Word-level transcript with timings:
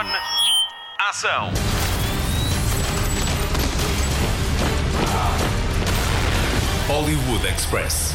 On. 0.00 0.06
Ação. 0.98 1.52
Hollywood 6.88 7.44
Express. 7.44 8.14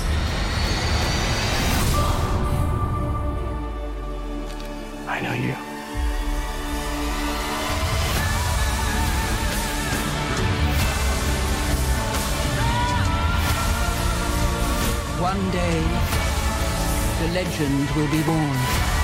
I 5.07 5.21
know 5.21 5.33
you. 5.33 5.53
One 15.21 15.51
day, 15.51 15.81
the 17.21 17.33
legend 17.35 17.91
will 17.91 18.09
be 18.09 18.23
born. 18.23 18.94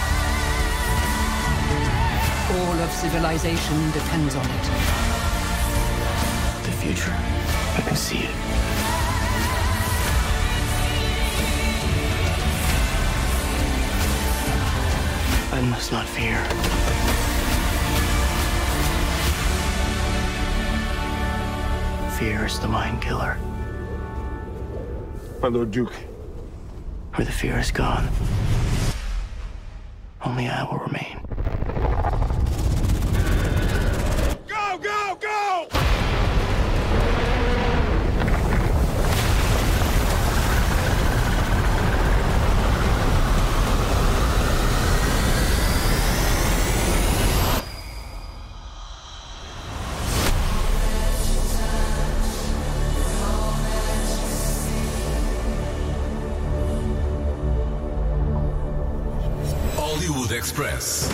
All 2.53 2.79
of 2.79 2.91
civilization 2.91 3.91
depends 3.91 4.35
on 4.35 4.45
it. 4.45 4.63
The 6.63 6.71
future. 6.71 7.15
I 7.77 7.81
can 7.87 7.95
see 7.95 8.19
it. 8.19 8.35
I 15.53 15.61
must 15.69 15.91
not 15.91 16.05
fear. 16.05 16.43
Fear 22.17 22.45
is 22.45 22.59
the 22.59 22.67
mind 22.67 23.01
killer. 23.01 23.37
My 25.41 25.47
Lord 25.47 25.71
Duke. 25.71 25.93
Where 27.15 27.25
the 27.25 27.31
fear 27.31 27.59
is 27.59 27.71
gone, 27.71 28.07
only 30.23 30.47
I 30.47 30.63
will 30.63 30.79
remain. 30.79 31.20
Express. 60.51 61.09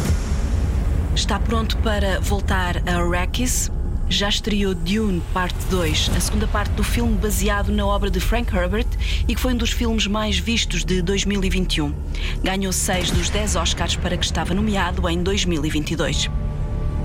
Está 1.14 1.40
pronto 1.40 1.78
para 1.78 2.20
voltar 2.22 2.82
a 2.88 2.96
Arrakis? 2.96 3.72
Já 4.10 4.30
estreou 4.30 4.74
Dune 4.74 5.22
Parte 5.32 5.64
2, 5.70 6.10
a 6.18 6.20
segunda 6.20 6.48
parte 6.48 6.72
do 6.72 6.84
filme 6.84 7.16
baseado 7.16 7.72
na 7.72 7.86
obra 7.86 8.10
de 8.10 8.20
Frank 8.20 8.56
Herbert 8.56 8.88
e 9.28 9.36
que 9.36 9.40
foi 9.40 9.54
um 9.54 9.58
dos 9.58 9.70
filmes 9.70 10.08
mais 10.08 10.40
vistos 10.40 10.84
de 10.84 11.04
2021. 11.04 11.94
Ganhou 12.44 12.74
6 12.74 13.12
dos 13.12 13.30
10 13.30 13.58
Oscars 13.58 13.96
para 13.96 14.18
que 14.18 14.26
estava 14.26 14.56
nomeado 14.56 15.08
em 15.08 15.22
2022. 15.22 16.32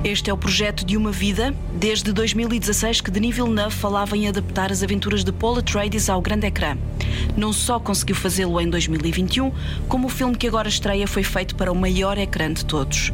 Este 0.05 0.31
é 0.31 0.33
o 0.33 0.37
projeto 0.37 0.85
de 0.85 0.97
uma 0.97 1.13
vida, 1.13 1.55
desde 1.75 2.13
2016 2.13 3.01
que 3.01 3.09
Denis 3.09 3.37
Villeneuve 3.37 3.77
falava 3.77 4.17
em 4.17 4.27
adaptar 4.27 4.73
as 4.73 4.83
aventuras 4.83 5.23
de 5.23 5.31
Paul 5.31 5.59
Atreides 5.59 6.11
ao 6.11 6.21
grande 6.21 6.45
ecrã. 6.45 6.77
Não 7.37 7.53
só 7.53 7.79
conseguiu 7.79 8.17
fazê-lo 8.17 8.61
em 8.61 8.69
2021, 8.69 9.53
como 9.89 10.09
o 10.09 10.11
filme 10.11 10.37
que 10.37 10.49
agora 10.49 10.69
estreia 10.69 11.07
foi 11.07 11.23
feito 11.23 11.55
para 11.55 11.71
o 11.71 11.75
maior 11.77 12.19
ecrã 12.19 12.53
de 12.53 12.65
todos. 12.65 13.13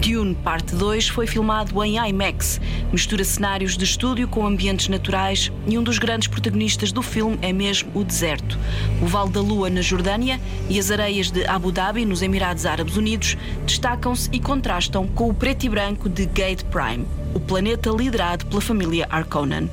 Dune 0.00 0.34
Parte 0.34 0.74
2 0.74 1.08
foi 1.08 1.26
filmado 1.26 1.84
em 1.84 1.98
IMAX, 1.98 2.58
mistura 2.90 3.22
cenários 3.22 3.76
de 3.76 3.84
estúdio 3.84 4.26
com 4.26 4.46
ambientes 4.46 4.88
naturais 4.88 5.52
e 5.66 5.76
um 5.76 5.82
dos 5.82 5.98
grandes 5.98 6.26
protagonistas 6.26 6.90
do 6.90 7.02
filme 7.02 7.38
é 7.42 7.52
mesmo 7.52 7.90
o 7.94 8.02
deserto. 8.02 8.58
O 9.02 9.06
Vale 9.06 9.30
da 9.30 9.42
Lua 9.42 9.68
na 9.68 9.82
Jordânia 9.82 10.40
e 10.70 10.78
as 10.78 10.90
areias 10.90 11.30
de 11.30 11.44
Abu 11.46 11.70
Dhabi 11.70 12.06
nos 12.06 12.22
Emirados 12.22 12.64
Árabes 12.64 12.96
Unidos 12.96 13.36
destacam-se 13.66 14.30
e 14.32 14.40
contrastam 14.40 15.06
com 15.06 15.28
o 15.28 15.34
preto 15.34 15.66
e 15.66 15.68
branco 15.68 16.08
de 16.08 16.24
Gate 16.24 16.64
Prime, 16.64 17.06
o 17.34 17.40
planeta 17.40 17.90
liderado 17.90 18.46
pela 18.46 18.62
família 18.62 19.06
Harkonnen. 19.10 19.70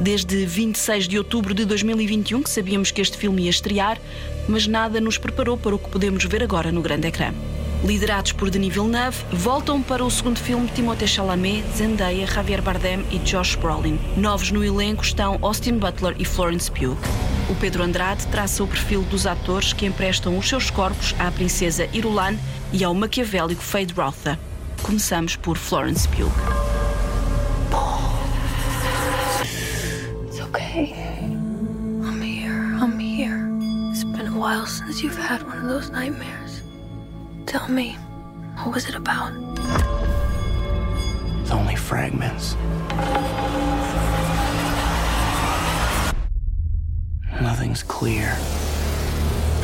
Desde 0.00 0.46
26 0.46 1.08
de 1.08 1.18
outubro 1.18 1.52
de 1.52 1.64
2021 1.64 2.42
que 2.44 2.50
sabíamos 2.50 2.92
que 2.92 3.00
este 3.00 3.16
filme 3.16 3.42
ia 3.42 3.50
estrear, 3.50 3.98
mas 4.48 4.68
nada 4.68 5.00
nos 5.00 5.18
preparou 5.18 5.56
para 5.56 5.74
o 5.74 5.78
que 5.78 5.90
podemos 5.90 6.24
ver 6.24 6.44
agora 6.44 6.70
no 6.70 6.80
grande 6.80 7.08
ecrã. 7.08 7.34
Liderados 7.84 8.32
por 8.32 8.48
Denis 8.48 8.72
Villeneuve, 8.72 9.18
voltam 9.30 9.82
para 9.82 10.02
o 10.02 10.10
segundo 10.10 10.38
filme 10.38 10.66
Timothée 10.68 11.06
Chalamet, 11.06 11.62
Zendaya, 11.76 12.26
Javier 12.26 12.62
Bardem 12.62 13.04
e 13.10 13.18
Josh 13.18 13.56
Brolin. 13.56 14.00
Novos 14.16 14.50
no 14.50 14.64
elenco 14.64 15.04
estão 15.04 15.38
Austin 15.42 15.76
Butler 15.76 16.16
e 16.18 16.24
Florence 16.24 16.70
Pugh. 16.70 16.96
O 17.50 17.54
Pedro 17.56 17.82
Andrade 17.82 18.26
traça 18.28 18.64
o 18.64 18.66
perfil 18.66 19.02
dos 19.02 19.26
atores 19.26 19.74
que 19.74 19.84
emprestam 19.84 20.38
os 20.38 20.48
seus 20.48 20.70
corpos 20.70 21.14
à 21.18 21.30
princesa 21.30 21.86
Irulan 21.92 22.36
e 22.72 22.82
ao 22.82 22.94
maquiavélico 22.94 23.62
Fade 23.62 23.92
Rotha. 23.92 24.40
Começamos 24.82 25.36
por 25.36 25.58
Florence 25.58 26.08
Pugh. 26.08 26.32
Since 34.66 35.02
you've 35.02 35.16
had 35.16 35.42
one 35.42 35.58
of 35.58 35.68
those 35.68 35.90
nightmares. 35.90 36.43
Tell 37.54 37.68
me, 37.68 37.92
what 38.64 38.74
was 38.74 38.88
it 38.88 38.96
about? 38.96 39.32
It's 41.40 41.52
only 41.52 41.76
fragments. 41.76 42.56
Nothing's 47.40 47.84
clear. 47.84 48.36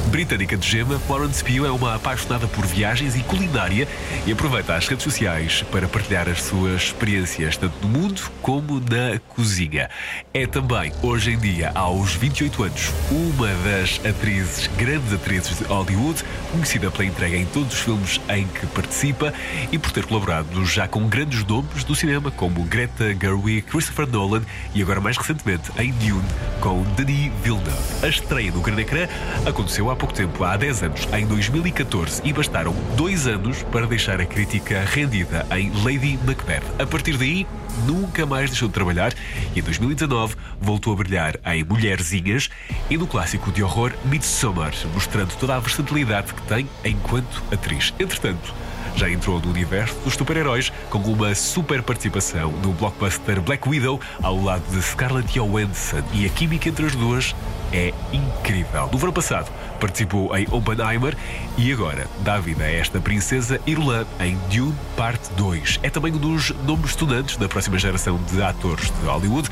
Britânica 0.08 0.56
de 0.56 0.68
gema, 0.68 0.98
Florence 0.98 1.42
Pugh 1.44 1.66
é 1.66 1.70
uma 1.70 1.94
apaixonada 1.94 2.48
por 2.48 2.66
viagens 2.66 3.14
e 3.14 3.22
culinária 3.22 3.86
e 4.26 4.32
aproveita 4.32 4.74
as 4.74 4.88
redes 4.88 5.04
sociais 5.04 5.62
para 5.70 5.86
partilhar 5.86 6.28
as 6.28 6.42
suas 6.42 6.84
experiências, 6.84 7.56
tanto 7.56 7.86
no 7.86 7.88
mundo 7.88 8.20
como 8.42 8.80
na 8.80 9.20
cozinha. 9.28 9.88
É 10.32 10.46
também, 10.46 10.92
hoje 11.02 11.32
em 11.32 11.38
dia, 11.38 11.70
aos 11.74 12.14
28 12.14 12.62
anos, 12.64 12.92
uma 13.10 13.48
das 13.64 14.00
atrizes, 14.04 14.66
grandes 14.76 15.12
atrizes 15.12 15.58
de 15.58 15.64
Hollywood, 15.64 16.24
conhecida 16.50 16.90
pela 16.90 17.04
entrega 17.04 17.36
em 17.36 17.46
todos 17.46 17.74
os 17.74 17.80
filmes 17.80 18.20
em 18.28 18.46
que 18.46 18.66
participa 18.68 19.32
e 19.70 19.78
por 19.78 19.92
ter 19.92 20.06
colaborado 20.06 20.64
já 20.64 20.88
com 20.88 21.06
grandes 21.08 21.44
nomes 21.44 21.84
do 21.84 21.94
cinema, 21.94 22.30
como 22.30 22.64
Greta 22.64 23.14
Gerwig, 23.14 23.62
Christopher 23.62 24.06
Nolan 24.06 24.42
e 24.74 24.82
agora 24.82 25.00
mais 25.00 25.16
recentemente 25.16 25.70
em 25.78 25.92
Dune, 25.92 26.24
com 26.60 26.82
Denis 26.96 27.32
Villeneuve. 27.42 27.70
A 28.02 28.08
estreia 28.08 28.50
no 28.50 28.60
grande 28.60 28.82
ecrã 28.82 29.06
aconteceu 29.46 29.89
há 29.90 29.96
pouco 29.96 30.14
tempo, 30.14 30.44
há 30.44 30.56
10 30.56 30.82
anos, 30.84 31.08
em 31.12 31.26
2014, 31.26 32.22
e 32.24 32.32
bastaram 32.32 32.74
dois 32.96 33.26
anos 33.26 33.62
para 33.64 33.86
deixar 33.86 34.20
a 34.20 34.26
crítica 34.26 34.84
rendida 34.84 35.46
em 35.56 35.70
Lady 35.82 36.18
Macbeth. 36.24 36.62
A 36.78 36.86
partir 36.86 37.16
daí, 37.16 37.46
nunca 37.86 38.26
mais 38.26 38.50
deixou 38.50 38.68
de 38.68 38.74
trabalhar 38.74 39.12
e 39.54 39.58
em 39.58 39.62
2019 39.62 40.36
voltou 40.60 40.92
a 40.92 40.96
brilhar 40.96 41.36
em 41.46 41.64
Mulherzinhas 41.64 42.50
e 42.88 42.96
no 42.96 43.06
clássico 43.06 43.50
de 43.50 43.62
horror 43.62 43.92
Midsommar, 44.04 44.72
mostrando 44.94 45.34
toda 45.36 45.56
a 45.56 45.60
versatilidade 45.60 46.34
que 46.34 46.42
tem 46.42 46.68
enquanto 46.84 47.42
atriz. 47.52 47.92
Entretanto, 47.98 48.54
já 48.96 49.08
entrou 49.08 49.40
no 49.40 49.50
universo 49.50 49.96
dos 50.04 50.14
super-heróis 50.14 50.72
com 50.90 50.98
uma 50.98 51.34
super 51.34 51.82
participação 51.82 52.50
no 52.52 52.72
blockbuster 52.72 53.40
Black 53.40 53.68
Widow 53.68 54.00
ao 54.22 54.42
lado 54.42 54.62
de 54.70 54.82
Scarlett 54.82 55.32
Johansson 55.32 56.02
e 56.12 56.26
a 56.26 56.28
química 56.28 56.68
entre 56.68 56.86
as 56.86 56.94
duas 56.94 57.34
é 57.72 57.94
incrível. 58.12 58.88
No 58.92 58.98
verão 58.98 59.12
passado 59.12 59.50
participou 59.80 60.36
em 60.36 60.46
Oppenheimer 60.50 61.16
e 61.56 61.72
agora 61.72 62.06
dá 62.20 62.38
vida 62.38 62.64
a 62.64 62.70
esta 62.70 63.00
princesa 63.00 63.60
Irlã 63.66 64.06
em 64.20 64.36
Dune 64.50 64.76
Parte 64.96 65.32
2. 65.36 65.80
É 65.82 65.90
também 65.90 66.12
um 66.12 66.18
dos 66.18 66.50
nomes 66.66 66.90
estudantes 66.90 67.36
da 67.36 67.48
próxima 67.48 67.78
geração 67.78 68.20
de 68.30 68.42
atores 68.42 68.90
de 68.90 69.06
Hollywood, 69.06 69.48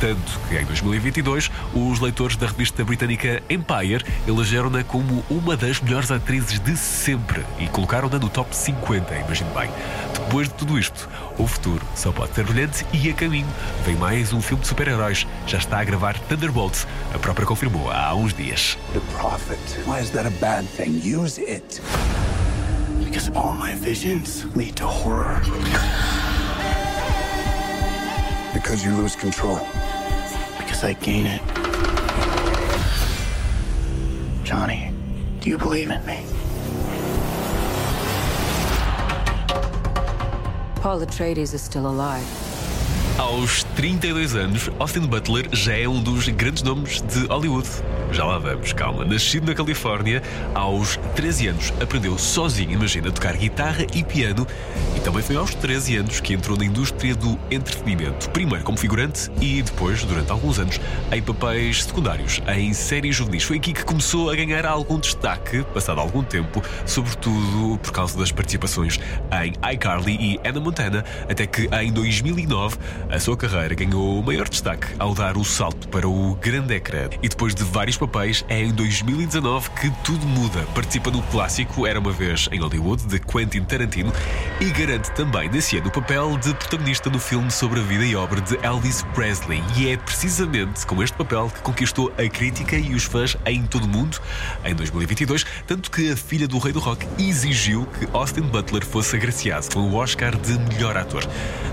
tanto 0.00 0.40
que 0.48 0.56
em 0.56 0.64
2022 0.64 1.50
os 1.74 2.00
leitores 2.00 2.36
da 2.36 2.46
revista 2.46 2.84
britânica 2.84 3.42
Empire 3.50 4.04
elegeram-na 4.26 4.84
como 4.84 5.24
uma 5.28 5.56
das 5.56 5.80
melhores 5.80 6.10
atrizes 6.10 6.60
de 6.60 6.76
sempre 6.76 7.44
e 7.58 7.66
colocaram-na 7.66 8.18
no 8.18 8.28
top 8.28 8.54
50, 8.54 9.14
imagine 9.16 9.50
bem. 9.50 9.68
Depois 10.32 10.48
de 10.48 10.54
tudo 10.54 10.78
isto, 10.78 11.10
o 11.36 11.46
futuro 11.46 11.86
só 11.94 12.10
pode 12.10 12.34
ser 12.34 12.44
brilhante 12.44 12.86
e 12.90 13.10
a 13.10 13.12
caminho 13.12 13.46
vem 13.84 13.94
mais 13.96 14.32
um 14.32 14.40
filme 14.40 14.62
de 14.62 14.68
super-heróis. 14.68 15.26
Já 15.46 15.58
está 15.58 15.78
a 15.78 15.84
gravar 15.84 16.18
Thunderbolts, 16.20 16.86
a 17.14 17.18
própria 17.18 17.46
confirmou 17.46 17.90
há 17.90 18.14
uns 18.14 18.32
dias. 18.32 18.78
The 18.94 19.00
prophet. 19.14 19.60
Why 19.86 20.00
is 20.00 20.08
that 20.12 20.26
a 20.26 20.30
bad 20.40 20.64
thing? 20.64 21.02
Use 21.04 21.38
it. 21.38 21.82
Because 23.04 23.30
all 23.34 23.52
my 23.52 23.74
visions 23.74 24.46
lead 24.56 24.74
to 24.76 24.86
horror. 24.86 25.42
Because 28.54 28.82
you 28.82 28.96
lose 28.96 29.14
control. 29.14 29.60
Because 30.56 30.82
I 30.82 30.94
gain 30.94 31.26
it. 31.26 31.42
Johnny, 34.44 34.94
do 35.42 35.50
you 35.50 35.58
believe 35.58 35.90
in 35.90 36.02
me? 36.06 36.31
Paul 40.82 41.00
Atreides 41.00 41.54
is 41.54 41.62
still 41.62 41.86
alive. 41.86 42.26
Aos 43.16 43.62
32 43.76 44.34
anos, 44.34 44.68
Austin 44.80 45.06
Butler 45.06 45.48
já 45.52 45.78
é 45.78 45.86
um 45.86 46.02
dos 46.02 46.26
grandes 46.30 46.64
nomes 46.64 47.00
de 47.02 47.24
Hollywood. 47.26 47.68
Já 48.12 48.26
lá 48.26 48.38
vamos, 48.38 48.74
calma. 48.74 49.06
Nascido 49.06 49.46
na 49.46 49.54
Califórnia, 49.54 50.22
aos 50.54 50.98
13 51.16 51.48
anos 51.48 51.72
aprendeu 51.80 52.18
sozinho, 52.18 52.72
imagina, 52.72 53.08
a 53.08 53.10
tocar 53.10 53.34
guitarra 53.34 53.86
e 53.94 54.04
piano. 54.04 54.46
E 54.94 55.00
também 55.00 55.22
foi 55.22 55.34
aos 55.34 55.54
13 55.54 55.96
anos 55.96 56.20
que 56.20 56.34
entrou 56.34 56.58
na 56.58 56.66
indústria 56.66 57.14
do 57.14 57.38
entretenimento. 57.50 58.28
Primeiro 58.28 58.62
como 58.64 58.76
figurante 58.76 59.30
e 59.40 59.62
depois, 59.62 60.04
durante 60.04 60.30
alguns 60.30 60.58
anos, 60.58 60.78
em 61.10 61.22
papéis 61.22 61.84
secundários, 61.84 62.42
em 62.54 62.74
séries 62.74 63.16
juvenis. 63.16 63.44
Foi 63.44 63.56
aqui 63.56 63.72
que 63.72 63.82
começou 63.82 64.30
a 64.30 64.36
ganhar 64.36 64.66
algum 64.66 64.98
destaque, 64.98 65.64
passado 65.72 65.98
algum 65.98 66.22
tempo, 66.22 66.62
sobretudo 66.84 67.78
por 67.78 67.92
causa 67.92 68.18
das 68.18 68.30
participações 68.30 69.00
em 69.42 69.54
iCarly 69.74 70.18
e 70.20 70.40
Anna 70.46 70.60
Montana, 70.60 71.02
até 71.30 71.46
que 71.46 71.66
em 71.80 71.90
2009 71.90 72.76
a 73.08 73.18
sua 73.18 73.38
carreira 73.38 73.74
ganhou 73.74 74.20
o 74.20 74.22
maior 74.22 74.50
destaque 74.50 74.88
ao 74.98 75.14
dar 75.14 75.38
o 75.38 75.44
salto 75.44 75.88
para 75.88 76.06
o 76.06 76.34
grande 76.34 76.74
ecrã. 76.74 77.08
E 77.22 77.28
depois 77.28 77.54
de 77.54 77.64
vários 77.64 77.96
papéis, 78.02 78.44
é 78.48 78.60
em 78.60 78.72
2019 78.72 79.70
que 79.70 79.88
tudo 80.02 80.26
muda. 80.26 80.66
Participa 80.74 81.08
no 81.08 81.22
clássico 81.22 81.86
Era 81.86 82.00
uma 82.00 82.10
Vez 82.10 82.48
em 82.50 82.58
Hollywood, 82.58 83.06
de 83.06 83.20
Quentin 83.20 83.62
Tarantino, 83.62 84.12
e 84.60 84.64
garante 84.70 85.12
também 85.12 85.48
nesse 85.48 85.78
ano 85.78 85.86
o 85.86 85.90
papel 85.92 86.36
de 86.38 86.52
protagonista 86.52 87.08
no 87.08 87.20
filme 87.20 87.48
sobre 87.50 87.78
a 87.78 87.82
vida 87.84 88.04
e 88.04 88.16
obra 88.16 88.40
de 88.40 88.58
Elvis 88.64 89.02
Presley. 89.14 89.62
E 89.76 89.88
é 89.88 89.96
precisamente 89.96 90.84
com 90.84 91.00
este 91.00 91.16
papel 91.16 91.48
que 91.48 91.60
conquistou 91.60 92.12
a 92.18 92.28
crítica 92.28 92.76
e 92.76 92.92
os 92.92 93.04
fãs 93.04 93.36
em 93.46 93.64
todo 93.66 93.84
o 93.84 93.88
mundo 93.88 94.18
em 94.64 94.74
2022, 94.74 95.46
tanto 95.66 95.88
que 95.88 96.10
a 96.10 96.16
filha 96.16 96.48
do 96.48 96.58
rei 96.58 96.72
do 96.72 96.80
rock 96.80 97.06
exigiu 97.22 97.86
que 97.86 98.08
Austin 98.12 98.42
Butler 98.42 98.84
fosse 98.84 99.14
agraciado 99.14 99.72
com 99.72 99.80
o 99.80 99.94
Oscar 99.94 100.36
de 100.36 100.58
melhor 100.58 100.96
ator. 100.96 101.24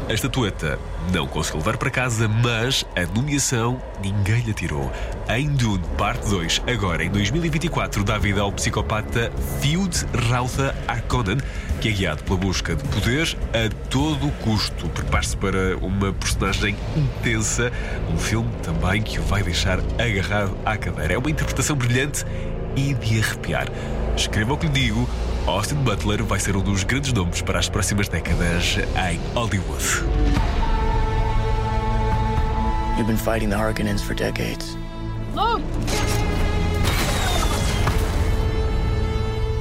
A 0.08 0.14
estatueta 0.14 0.80
não 1.14 1.28
conseguiu 1.28 1.60
levar 1.60 1.78
para 1.78 1.90
casa, 1.90 2.28
mas 2.28 2.86
a 2.96 3.06
nomeação 3.16 3.82
ninguém 4.02 4.42
lhe 4.42 4.54
tirou. 4.54 4.92
Em 5.30 5.48
Dune, 5.50 5.84
parte 5.98 6.19
2, 6.28 6.64
agora 6.68 7.04
em 7.04 7.10
2024, 7.10 8.04
dá 8.04 8.18
vida 8.18 8.42
ao 8.42 8.52
psicopata 8.52 9.32
Field 9.62 10.06
Rautha 10.30 10.76
Arkonnen, 10.88 11.38
que 11.80 11.90
é 11.90 11.92
guiado 11.92 12.24
pela 12.24 12.38
busca 12.38 12.76
de 12.76 12.84
poder 12.84 13.38
a 13.54 13.70
todo 13.90 14.32
custo. 14.44 14.90
Prepare-se 14.90 15.38
para 15.38 15.78
uma 15.78 16.12
personagem 16.14 16.76
intensa, 16.96 17.72
um 18.12 18.18
filme 18.18 18.50
também 18.64 19.02
que 19.02 19.20
o 19.20 19.24
vai 19.24 19.44
deixar 19.44 19.80
agarrado 19.98 20.58
à 20.66 20.78
cadeira. 20.78 21.14
É 21.14 21.18
uma 21.18 21.30
interpretação 21.30 21.76
brilhante 21.76 22.26
e 22.76 22.94
de 22.94 23.20
arrepiar. 23.20 23.68
Escreva 24.16 24.54
o 24.54 24.58
que 24.58 24.68
lhe 24.68 24.74
digo, 24.74 25.10
Austin 25.48 25.76
Butler 25.76 26.24
vai 26.24 26.40
ser 26.40 26.56
um 26.56 26.62
dos 26.62 26.84
grandes 26.84 27.14
nomes 27.14 27.42
para 27.42 27.60
as 27.60 27.70
próximas 27.70 28.10
décadas 28.10 28.78
em 28.78 29.20
Hollywood. 29.34 29.84
You've 32.98 33.08
been 33.08 33.18
fighting 33.18 33.50
the 33.50 33.56
Harkonnens 33.56 34.02
for 34.02 34.14
decades. 34.14 34.76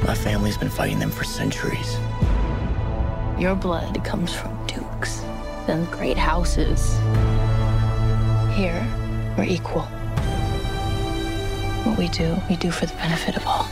My 0.05 0.15
family's 0.15 0.57
been 0.57 0.71
fighting 0.71 0.99
them 0.99 1.11
for 1.11 1.25
centuries. 1.25 1.99
Your 3.39 3.55
blood 3.55 4.03
comes 4.05 4.33
from 4.33 4.67
dukes 4.67 5.23
and 5.69 5.91
great 5.91 6.17
houses. 6.17 6.97
Here, 8.57 8.87
we're 9.37 9.45
equal. 9.45 9.83
What 11.85 11.99
we 11.99 12.09
do, 12.09 12.37
we 12.49 12.57
do 12.57 12.71
for 12.71 12.87
the 12.87 12.95
benefit 12.95 13.37
of 13.37 13.47
all. 13.47 13.69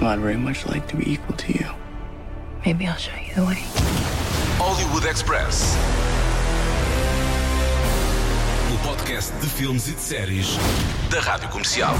Well, 0.00 0.10
I'd 0.10 0.20
very 0.20 0.36
much 0.36 0.64
like 0.66 0.86
to 0.88 0.96
be 0.96 1.12
equal 1.12 1.36
to 1.36 1.52
you. 1.52 1.66
Maybe 2.64 2.86
I'll 2.86 2.96
show 2.96 3.16
you 3.16 3.34
the 3.34 3.44
way. 3.44 3.64
Hollywood 4.58 5.04
Express. 5.04 5.76
Podcast 9.06 9.32
de 9.38 9.46
filmes 9.46 9.86
e 9.86 9.92
de 9.92 10.00
séries 10.00 10.48
da 11.08 11.20
Rádio 11.20 11.48
Comercial. 11.48 11.94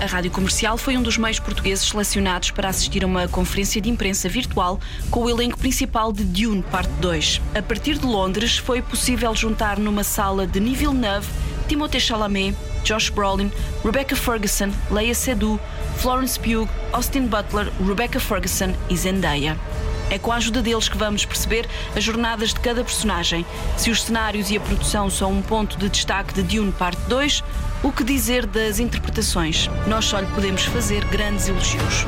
A 0.00 0.06
Rádio 0.06 0.28
Comercial 0.28 0.76
foi 0.76 0.96
um 0.96 1.02
dos 1.02 1.16
meios 1.16 1.38
portugueses 1.38 1.88
selecionados 1.88 2.50
para 2.50 2.68
assistir 2.68 3.04
a 3.04 3.06
uma 3.06 3.28
conferência 3.28 3.80
de 3.80 3.88
imprensa 3.88 4.28
virtual 4.28 4.80
com 5.08 5.20
o 5.20 5.30
elenco 5.30 5.56
principal 5.56 6.12
de 6.12 6.24
Dune, 6.24 6.64
parte 6.64 6.90
2. 6.94 7.40
A 7.54 7.62
partir 7.62 7.96
de 7.96 8.04
Londres, 8.04 8.58
foi 8.58 8.82
possível 8.82 9.32
juntar 9.36 9.78
numa 9.78 10.02
sala 10.02 10.48
de 10.48 10.58
nível 10.58 10.92
9 10.92 11.28
Timothée 11.68 12.00
Chalamet, 12.00 12.56
Josh 12.82 13.08
Brolin, 13.10 13.52
Rebecca 13.84 14.16
Ferguson, 14.16 14.72
Leia 14.90 15.14
Seydoux, 15.14 15.60
Florence 15.98 16.40
Pugh, 16.40 16.68
Austin 16.92 17.28
Butler, 17.28 17.70
Rebecca 17.86 18.18
Ferguson 18.18 18.74
e 18.90 18.96
Zendaya. 18.96 19.56
É 20.10 20.18
com 20.18 20.32
a 20.32 20.36
ajuda 20.36 20.62
deles 20.62 20.88
que 20.88 20.96
vamos 20.96 21.24
perceber 21.24 21.68
as 21.94 22.02
jornadas 22.02 22.54
de 22.54 22.60
cada 22.60 22.82
personagem. 22.82 23.44
Se 23.76 23.90
os 23.90 24.02
cenários 24.02 24.50
e 24.50 24.56
a 24.56 24.60
produção 24.60 25.10
são 25.10 25.32
um 25.32 25.42
ponto 25.42 25.76
de 25.76 25.88
destaque 25.88 26.32
de 26.34 26.42
Dune 26.42 26.72
Parte 26.72 27.00
2, 27.08 27.44
o 27.82 27.92
que 27.92 28.02
dizer 28.02 28.46
das 28.46 28.78
interpretações? 28.78 29.68
Nós 29.86 30.04
só 30.06 30.18
lhe 30.18 30.26
podemos 30.28 30.64
fazer 30.64 31.04
grandes 31.06 31.48
elogios. 31.48 32.06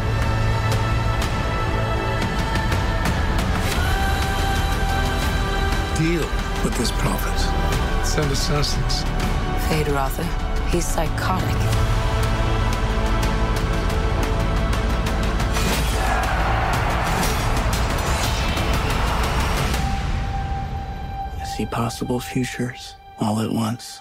Deal 5.98 6.24
with 6.64 6.72
this 6.78 6.90
prophet. 6.92 7.38
Send 8.06 8.32
assassins. 8.32 9.04
Fade 9.68 9.90
Rother. 9.90 10.24
He's 10.72 10.86
psychotic. 10.86 11.99
Possible 21.66 22.20
futures 22.20 22.96
all 23.18 23.40
at 23.40 23.50
once. 23.50 24.00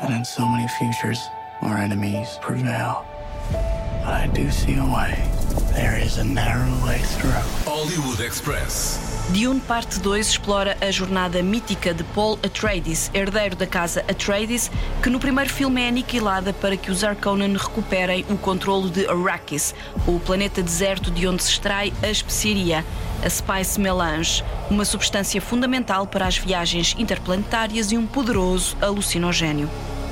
And 0.00 0.14
in 0.14 0.24
so 0.24 0.46
many 0.46 0.68
futures, 0.78 1.18
our 1.62 1.78
enemies 1.78 2.38
prevail. 2.40 3.04
But 3.50 4.14
I 4.14 4.30
do 4.32 4.50
see 4.50 4.76
a 4.76 4.84
way. 4.84 5.30
There 5.72 5.98
is 5.98 6.18
a 6.18 6.24
narrow 6.24 6.70
way 6.86 6.98
through. 6.98 7.30
Hollywood 7.64 8.20
Express. 8.20 9.07
Dune 9.30 9.60
Parte 9.60 10.00
2 10.00 10.26
explora 10.26 10.74
a 10.80 10.90
jornada 10.90 11.42
mítica 11.42 11.92
de 11.92 12.02
Paul 12.02 12.38
Atreides, 12.42 13.10
herdeiro 13.12 13.54
da 13.54 13.66
casa 13.66 14.00
Atreides, 14.08 14.70
que 15.02 15.10
no 15.10 15.20
primeiro 15.20 15.50
filme 15.50 15.82
é 15.82 15.88
aniquilada 15.88 16.54
para 16.54 16.78
que 16.78 16.90
os 16.90 17.04
Harkonnen 17.04 17.54
recuperem 17.54 18.24
o 18.30 18.38
controlo 18.38 18.88
de 18.88 19.06
Arrakis, 19.06 19.74
o 20.06 20.18
planeta 20.18 20.62
deserto 20.62 21.10
de 21.10 21.28
onde 21.28 21.42
se 21.42 21.50
extrai 21.50 21.92
a 22.02 22.08
especiaria, 22.08 22.82
a 23.22 23.28
Spice 23.28 23.78
Melange, 23.78 24.42
uma 24.70 24.86
substância 24.86 25.42
fundamental 25.42 26.06
para 26.06 26.26
as 26.26 26.38
viagens 26.38 26.96
interplanetárias 26.98 27.92
e 27.92 27.98
um 27.98 28.06
poderoso 28.06 28.78
alucinogénio. 28.80 29.68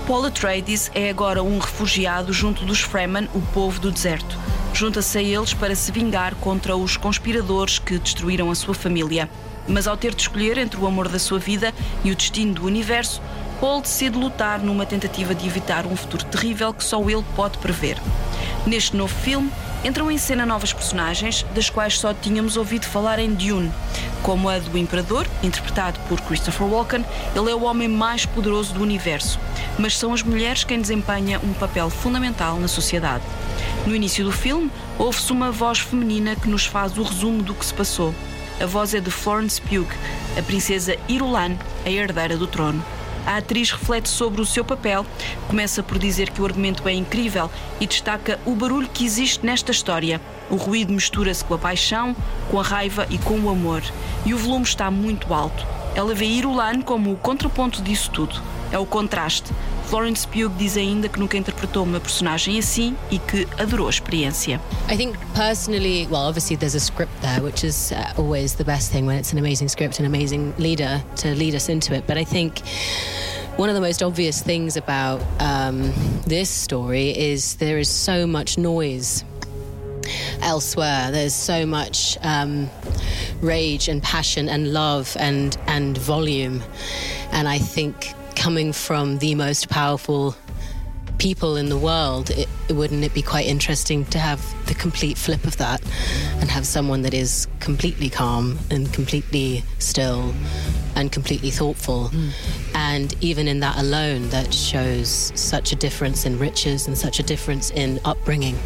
Paul 0.07 0.27
Atreides 0.27 0.91
é 0.95 1.09
agora 1.09 1.43
um 1.43 1.59
refugiado 1.59 2.35
junto 2.35 2.67
dos 2.67 2.81
Fremen, 2.81 3.31
o 3.35 3.41
povo 3.41 3.81
do 3.81 3.91
deserto. 3.91 4.39
Junta-se 4.77 5.17
a 5.17 5.23
eles 5.23 5.55
para 5.55 5.75
se 5.75 5.91
vingar 5.91 6.35
contra 6.35 6.77
os 6.77 6.99
conspiradores 6.99 7.79
que 7.79 7.99
destruíram 7.99 8.51
a 8.51 8.55
sua 8.55 8.75
família. 8.75 9.27
Mas 9.67 9.87
ao 9.87 9.97
ter 9.97 10.15
de 10.15 10.21
escolher 10.21 10.59
entre 10.59 10.79
o 10.79 10.87
amor 10.87 11.09
da 11.09 11.19
sua 11.19 11.39
vida 11.39 11.73
e 12.05 12.13
o 12.13 12.15
destino 12.15 12.53
do 12.53 12.67
universo, 12.67 13.23
Paul 13.59 13.81
decide 13.81 14.19
lutar 14.19 14.59
numa 14.59 14.85
tentativa 14.85 15.35
de 15.35 15.47
evitar 15.47 15.87
um 15.87 15.97
futuro 15.97 16.27
terrível 16.27 16.75
que 16.75 16.85
só 16.85 17.01
ele 17.09 17.25
pode 17.35 17.57
prever. 17.57 17.97
Neste 18.67 18.95
novo 18.95 19.15
filme, 19.15 19.51
entram 19.83 20.11
em 20.11 20.19
cena 20.19 20.45
novas 20.45 20.75
personagens, 20.75 21.47
das 21.55 21.71
quais 21.71 21.99
só 21.99 22.13
tínhamos 22.13 22.59
ouvido 22.59 22.85
falar 22.85 23.19
em 23.19 23.33
Dune, 23.33 23.73
como 24.23 24.47
a 24.47 24.59
do 24.59 24.77
Imperador, 24.77 25.27
interpretado 25.43 25.99
por 26.07 26.21
Christopher 26.21 26.67
Walken. 26.67 27.03
Ele 27.35 27.51
é 27.51 27.55
o 27.55 27.65
homem 27.65 27.89
mais 27.89 28.27
poderoso 28.27 28.75
do 28.75 28.83
universo, 28.83 29.41
mas 29.79 29.97
são 29.97 30.13
as 30.13 30.23
mulheres 30.23 30.65
quem 30.65 30.83
desempenha 30.83 31.41
um 31.43 31.55
papel 31.55 31.89
fundamental 31.89 32.61
na 32.61 32.69
sociedade. 32.69 33.25
No 33.87 33.95
início 33.95 34.25
do 34.25 34.33
filme, 34.33 34.69
ouve-se 34.99 35.31
uma 35.31 35.53
voz 35.53 35.79
feminina 35.79 36.35
que 36.35 36.49
nos 36.49 36.67
faz 36.67 36.99
o 36.99 37.05
resumo 37.05 37.41
do 37.41 37.55
que 37.55 37.65
se 37.65 37.73
passou. 37.73 38.13
A 38.61 38.67
voz 38.67 38.93
é 38.93 39.01
de 39.01 39.13
Florence 39.13 39.63
Pugh, 39.63 39.87
a 40.37 40.43
princesa 40.43 40.97
Irulan, 41.09 41.57
a 41.85 41.89
herdeira 41.89 42.37
do 42.37 42.49
trono. 42.49 42.85
A 43.25 43.37
atriz 43.37 43.71
reflete 43.71 44.09
sobre 44.09 44.41
o 44.41 44.47
seu 44.47 44.65
papel, 44.65 45.07
começa 45.47 45.85
por 45.85 46.01
dizer 46.01 46.31
que 46.31 46.43
o 46.43 46.45
argumento 46.45 46.89
é 46.89 46.93
incrível 46.93 47.49
e 47.81 47.87
destaca 47.87 48.41
o 48.45 48.57
barulho 48.57 48.89
que 48.93 49.05
existe 49.05 49.47
nesta 49.47 49.71
história. 49.71 50.21
O 50.51 50.57
ruído 50.57 50.93
mistura-se 50.93 51.45
com 51.45 51.55
a 51.55 51.59
paixão, 51.59 52.17
com 52.51 52.59
a 52.59 52.65
raiva 52.65 53.07
e 53.09 53.19
com 53.19 53.39
o 53.39 53.51
amor. 53.51 53.85
E 54.25 54.35
o 54.35 54.39
volume 54.39 54.65
está 54.65 54.91
muito 54.91 55.33
alto. 55.33 55.65
Ela 55.95 56.13
vê 56.13 56.27
Irulan 56.27 56.83
como 56.83 57.13
o 57.13 57.17
contraponto 57.17 57.81
disso 57.83 58.11
tudo. 58.11 58.43
É 58.73 58.79
o 58.79 58.85
contraste. 58.85 59.53
Florence 59.87 60.27
Pugh 60.27 60.49
diz 60.59 60.77
ainda 60.77 61.09
que 61.09 61.19
nunca 61.19 61.37
interpretou 61.37 61.85
uma 61.85 62.01
personagem 62.01 62.59
assim 62.59 62.97
e 63.09 63.21
que 63.21 63.47
adorou 63.57 63.87
a 63.87 63.91
experiência. 63.91 64.61
I 64.91 64.97
think 64.97 65.17
personally, 65.33 66.09
well, 66.11 66.27
obviously 66.27 66.57
there's 66.57 66.75
a 66.75 66.81
script 66.81 67.13
there, 67.21 67.41
which 67.41 67.65
is 67.65 67.93
uh, 67.93 68.13
always 68.19 68.55
the 68.55 68.65
best 68.65 68.91
thing 68.91 69.07
when 69.07 69.17
it's 69.17 69.33
an 69.33 69.39
amazing 69.39 69.69
script, 69.69 70.01
an 70.01 70.07
amazing 70.07 70.53
leader 70.59 71.03
to 71.17 71.35
lead 71.37 71.55
us 71.55 71.69
into 71.69 71.95
it. 71.95 72.05
But 72.07 72.19
I 72.19 72.25
think 72.25 72.63
one 73.57 73.69
of 73.69 73.77
the 73.77 73.81
most 73.81 74.03
obvious 74.03 74.43
things 74.43 74.77
about 74.77 75.23
um, 75.39 75.93
this 76.27 76.51
story 76.51 77.17
is 77.17 77.55
there 77.57 77.79
is 77.79 77.89
so 77.89 78.27
much 78.27 78.59
noise. 78.59 79.25
elsewhere. 80.43 81.11
There's 81.11 81.35
so 81.35 81.67
much 81.67 82.17
um, 82.23 82.71
rage 83.41 83.89
and 83.89 84.03
passion 84.03 84.49
and 84.49 84.73
love 84.73 85.17
and 85.19 85.57
and 85.67 85.99
volume, 85.99 86.63
and 87.33 87.49
I 87.49 87.59
think 87.59 88.15
coming 88.37 88.73
from 88.73 89.19
the 89.19 89.35
most 89.35 89.69
powerful 89.69 90.37
people 91.19 91.57
in 91.57 91.69
the 91.69 91.79
world, 91.79 92.31
it, 92.31 92.49
wouldn't 92.71 93.03
it 93.03 93.15
be 93.15 93.23
quite 93.23 93.47
interesting 93.47 94.05
to 94.07 94.19
have 94.19 94.41
the 94.67 94.75
complete 94.75 95.17
flip 95.17 95.45
of 95.45 95.57
that 95.57 95.83
and 96.41 96.51
have 96.51 96.67
someone 96.67 97.03
that 97.03 97.15
is 97.15 97.49
completely 97.61 98.11
calm 98.11 98.59
and 98.71 98.93
completely 98.93 99.65
still 99.79 100.35
and 100.95 101.13
completely 101.13 101.51
thoughtful. 101.51 102.11
Mm. 102.13 102.31
And 102.75 103.15
even 103.21 103.49
in 103.49 103.61
that 103.61 103.79
alone, 103.79 104.29
that 104.31 104.53
shows 104.53 105.33
such 105.35 105.73
a 105.73 105.77
difference 105.77 106.27
in 106.27 106.39
riches 106.39 106.87
and 106.87 106.97
such 106.97 107.19
a 107.19 107.23
difference 107.23 107.71
in 107.71 108.01
upbringing. 108.05 108.57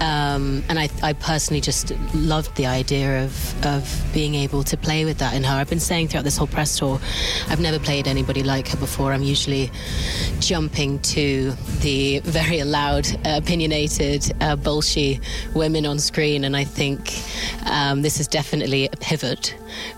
Um, 0.00 0.62
and 0.68 0.78
I, 0.78 0.88
I, 1.02 1.12
personally 1.12 1.60
just 1.60 1.92
loved 2.14 2.56
the 2.56 2.66
idea 2.66 3.24
of, 3.24 3.66
of 3.66 4.04
being 4.12 4.34
able 4.34 4.64
to 4.64 4.76
play 4.76 5.04
with 5.04 5.18
that 5.18 5.34
in 5.34 5.44
her. 5.44 5.54
I've 5.54 5.70
been 5.70 5.80
saying 5.80 6.08
throughout 6.08 6.24
this 6.24 6.36
whole 6.36 6.48
press 6.48 6.76
tour, 6.78 7.00
I've 7.48 7.60
never 7.60 7.78
played 7.78 8.08
anybody 8.08 8.42
like 8.42 8.68
her 8.68 8.76
before. 8.76 9.12
I'm 9.12 9.22
usually 9.22 9.70
jumping 10.40 10.98
to 11.00 11.52
the 11.80 12.18
very 12.20 12.62
loud, 12.64 13.06
uh, 13.24 13.40
opinionated, 13.42 14.32
uh, 14.40 14.56
women 15.54 15.86
on 15.86 15.98
screen, 15.98 16.44
and 16.44 16.56
I 16.56 16.64
think 16.64 17.22
um, 17.66 18.02
this 18.02 18.18
is 18.18 18.26
definitely 18.26 18.86
a 18.86 18.96
pivot, 18.96 19.54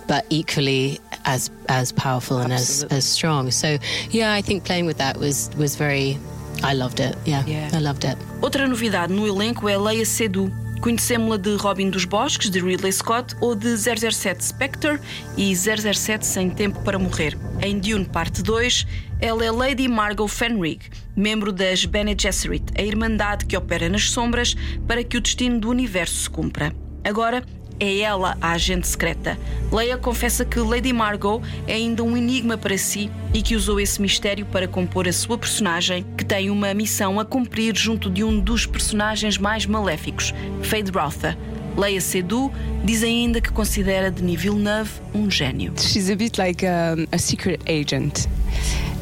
but 0.07 0.27
equally 0.31 1.01
as 1.25 1.51
as 1.69 1.93
powerful 1.93 2.39
and 2.39 2.53
as, 2.53 2.85
as 2.85 3.05
strong. 3.05 3.51
So 3.51 3.79
yeah, 4.11 4.33
I 4.33 4.43
think 4.43 4.65
playing 4.65 4.87
with 4.87 4.99
that 4.99 5.17
was 5.17 5.51
was 5.57 5.77
very 5.77 6.19
I 6.63 6.75
loved 6.75 7.01
it. 7.01 7.17
Yeah, 7.27 7.45
yeah. 7.47 7.71
I 7.73 7.81
loved 7.81 8.05
it. 8.05 8.17
Outra 8.41 8.67
novidade 8.67 9.13
no 9.13 9.27
elenco 9.27 9.69
é 9.69 9.77
Leia 9.77 10.05
Seydoux. 10.05 10.51
Conhecemos-la 10.81 11.37
de 11.37 11.57
Robin 11.57 11.91
dos 11.91 12.05
Bosques, 12.05 12.51
de 12.51 12.61
Ridley 12.61 12.93
Scott, 12.93 13.35
ou 13.41 13.55
de 13.55 13.77
007 13.77 14.45
Spectre 14.45 15.01
e 15.37 15.55
007 15.57 16.25
Sem 16.25 16.51
Tempo 16.51 16.81
para 16.83 16.99
Morrer. 16.99 17.37
Em 17.63 17.79
Dune 17.79 18.05
Parte 18.05 18.43
2, 18.43 18.87
ela 19.21 19.45
é 19.45 19.51
Lady 19.51 19.89
Margot 19.89 20.29
Fenrig, 20.29 20.81
membro 21.17 21.51
das 21.51 21.85
Bene 21.87 22.15
Gesserit, 22.19 22.65
a 22.79 22.83
irmandade 22.83 23.47
que 23.47 23.57
opera 23.57 23.89
nas 23.89 24.11
sombras 24.11 24.55
para 24.87 25.03
que 25.03 25.17
o 25.17 25.21
destino 25.21 25.59
do 25.59 25.71
universo 25.71 26.15
se 26.15 26.31
cumpra. 26.31 26.75
Agora, 27.03 27.43
é 27.79 27.99
ela 27.99 28.37
a 28.41 28.53
agente 28.53 28.87
secreta. 28.87 29.39
Leia 29.71 29.97
confessa 29.99 30.45
que 30.45 30.59
Lady 30.61 30.93
Margot 30.93 31.43
é 31.67 31.75
ainda 31.75 32.03
um 32.03 32.17
enigma 32.17 32.57
para 32.57 32.79
si 32.79 33.11
e 33.35 33.43
que 33.43 33.57
usou 33.57 33.81
esse 33.81 34.01
mistério 34.01 34.47
para 34.47 34.69
compor 34.69 35.09
a 35.09 35.13
sua 35.13 35.37
personagem, 35.37 36.05
que 36.17 36.25
tem 36.25 36.51
uma 36.51 36.73
missão 36.75 37.21
a 37.21 37.25
cumprir 37.25 37.77
junto 37.77 38.09
de 38.11 38.25
um 38.25 38.39
dos 38.39 38.67
personagens 38.67 39.39
mais 39.39 39.67
maléficos, 39.67 40.33
Fade 40.63 40.91
Rotha. 40.91 41.37
Leia 41.77 42.01
Seydoux 42.01 42.51
diz 42.85 43.03
ainda 43.03 43.41
que 43.41 43.53
considera 43.53 44.11
Denis 44.11 44.41
Villeneuve 44.41 44.91
um 45.15 45.31
gênio. 45.31 45.75
She's 45.77 46.09
a 46.09 46.17
bit 46.17 46.41
like 46.41 46.65
um, 46.65 47.07
a 47.13 47.19
secret 47.19 47.61
agent. 47.67 48.27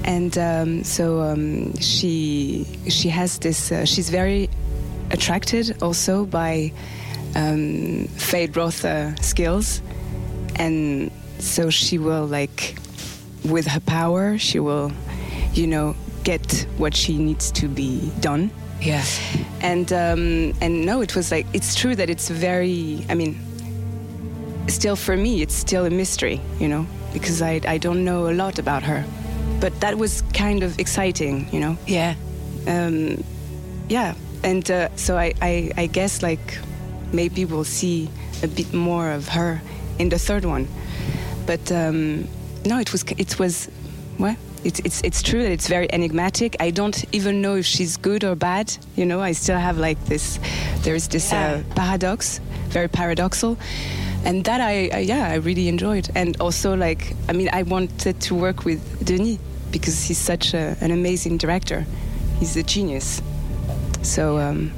And 0.07 0.37
um, 0.37 0.85
so 0.85 1.23
um, 1.23 1.73
she 1.81 2.66
she 2.88 3.09
has 3.09 3.38
this 3.38 3.71
uh, 3.71 3.87
she's 3.87 4.11
very 4.11 4.50
attracted 5.11 5.76
also 5.81 6.26
by 6.26 6.73
um, 7.35 8.09
Feyd-Rautha 8.17 9.23
skills, 9.23 9.83
and 10.57 11.11
so 11.38 11.71
she 11.71 11.99
will 11.99 12.26
like, 12.26 12.76
with 13.45 13.67
her 13.67 13.81
power, 13.81 14.38
she 14.38 14.59
will, 14.61 14.93
you 15.53 15.67
know, 15.67 15.95
get 16.23 16.67
what 16.79 16.95
she 16.97 17.19
needs 17.19 17.50
to 17.53 17.69
be 17.69 18.11
done. 18.21 18.50
Yeah, 18.81 19.05
and 19.61 19.93
um, 19.93 20.53
and 20.61 20.85
no, 20.85 21.00
it 21.00 21.14
was 21.14 21.31
like 21.31 21.47
it's 21.53 21.75
true 21.75 21.95
that 21.97 22.11
it's 22.11 22.29
very. 22.29 23.05
I 23.09 23.14
mean, 23.14 23.38
still 24.69 24.97
for 24.97 25.17
me, 25.17 25.43
it's 25.43 25.55
still 25.55 25.87
a 25.87 25.91
mystery, 25.91 26.41
you 26.59 26.69
know, 26.69 26.87
because 27.12 27.41
I 27.41 27.61
I 27.67 27.79
don't 27.79 28.05
know 28.05 28.29
a 28.29 28.35
lot 28.35 28.59
about 28.59 28.83
her, 28.83 29.05
but 29.61 29.79
that 29.81 29.97
was 29.97 30.23
kind 30.35 30.62
of 30.62 30.79
exciting, 30.79 31.49
you 31.53 31.61
know. 31.61 31.76
Yeah. 31.87 32.14
Um, 32.67 33.23
yeah, 33.88 34.14
and 34.43 34.71
uh, 34.71 34.88
so 34.97 35.17
I, 35.17 35.35
I 35.41 35.71
I 35.76 35.87
guess 35.87 36.23
like 36.23 36.59
maybe 37.14 37.44
we'll 37.44 37.64
see 37.64 38.11
a 38.42 38.49
bit 38.49 38.75
more 38.75 39.11
of 39.11 39.28
her 39.28 39.62
in 39.99 40.09
the 40.11 40.18
third 40.18 40.44
one. 40.44 40.68
But 41.47 41.71
um, 41.73 42.28
no, 42.66 42.78
it 42.78 42.92
was 42.92 43.04
it 43.16 43.38
was 43.38 43.71
what. 44.18 44.37
It's, 44.64 44.80
it's, 44.80 45.02
it's 45.02 45.23
true 45.23 45.42
that 45.42 45.52
it's 45.52 45.68
very 45.68 45.92
enigmatic. 45.92 46.56
I 46.59 46.71
don't 46.71 47.04
even 47.12 47.42
know 47.42 47.54
if 47.56 47.66
she's 47.66 47.99
good 47.99 48.25
or 48.25 48.35
bad. 48.35 48.75
You 48.97 49.04
know, 49.04 49.21
I 49.21 49.33
still 49.33 49.59
have 49.59 49.76
like 49.76 50.02
this, 50.06 50.38
there's 50.78 51.06
this 51.09 51.33
yeah. 51.33 51.61
uh, 51.61 51.75
paradox, 51.75 52.40
very 52.68 52.88
paradoxal. 52.88 53.59
And 54.25 54.42
that 54.47 54.62
I, 54.62 54.88
I, 54.90 54.99
yeah, 55.00 55.28
I 55.28 55.35
really 55.35 55.68
enjoyed. 55.68 56.09
And 56.14 56.40
also, 56.40 56.75
like, 56.75 57.12
I 57.28 57.35
mean, 57.35 57.50
I 57.52 57.62
wanted 57.64 58.18
to 58.23 58.35
work 58.35 58.64
with 58.64 58.80
Denis 59.04 59.38
because 59.71 60.02
he's 60.02 60.16
such 60.16 60.54
a, 60.54 60.78
an 60.80 60.92
amazing 60.92 61.37
director. 61.37 61.85
He's 62.38 62.56
a 62.56 62.62
genius. 62.62 63.21
So, 64.00 64.38
um, 64.38 64.73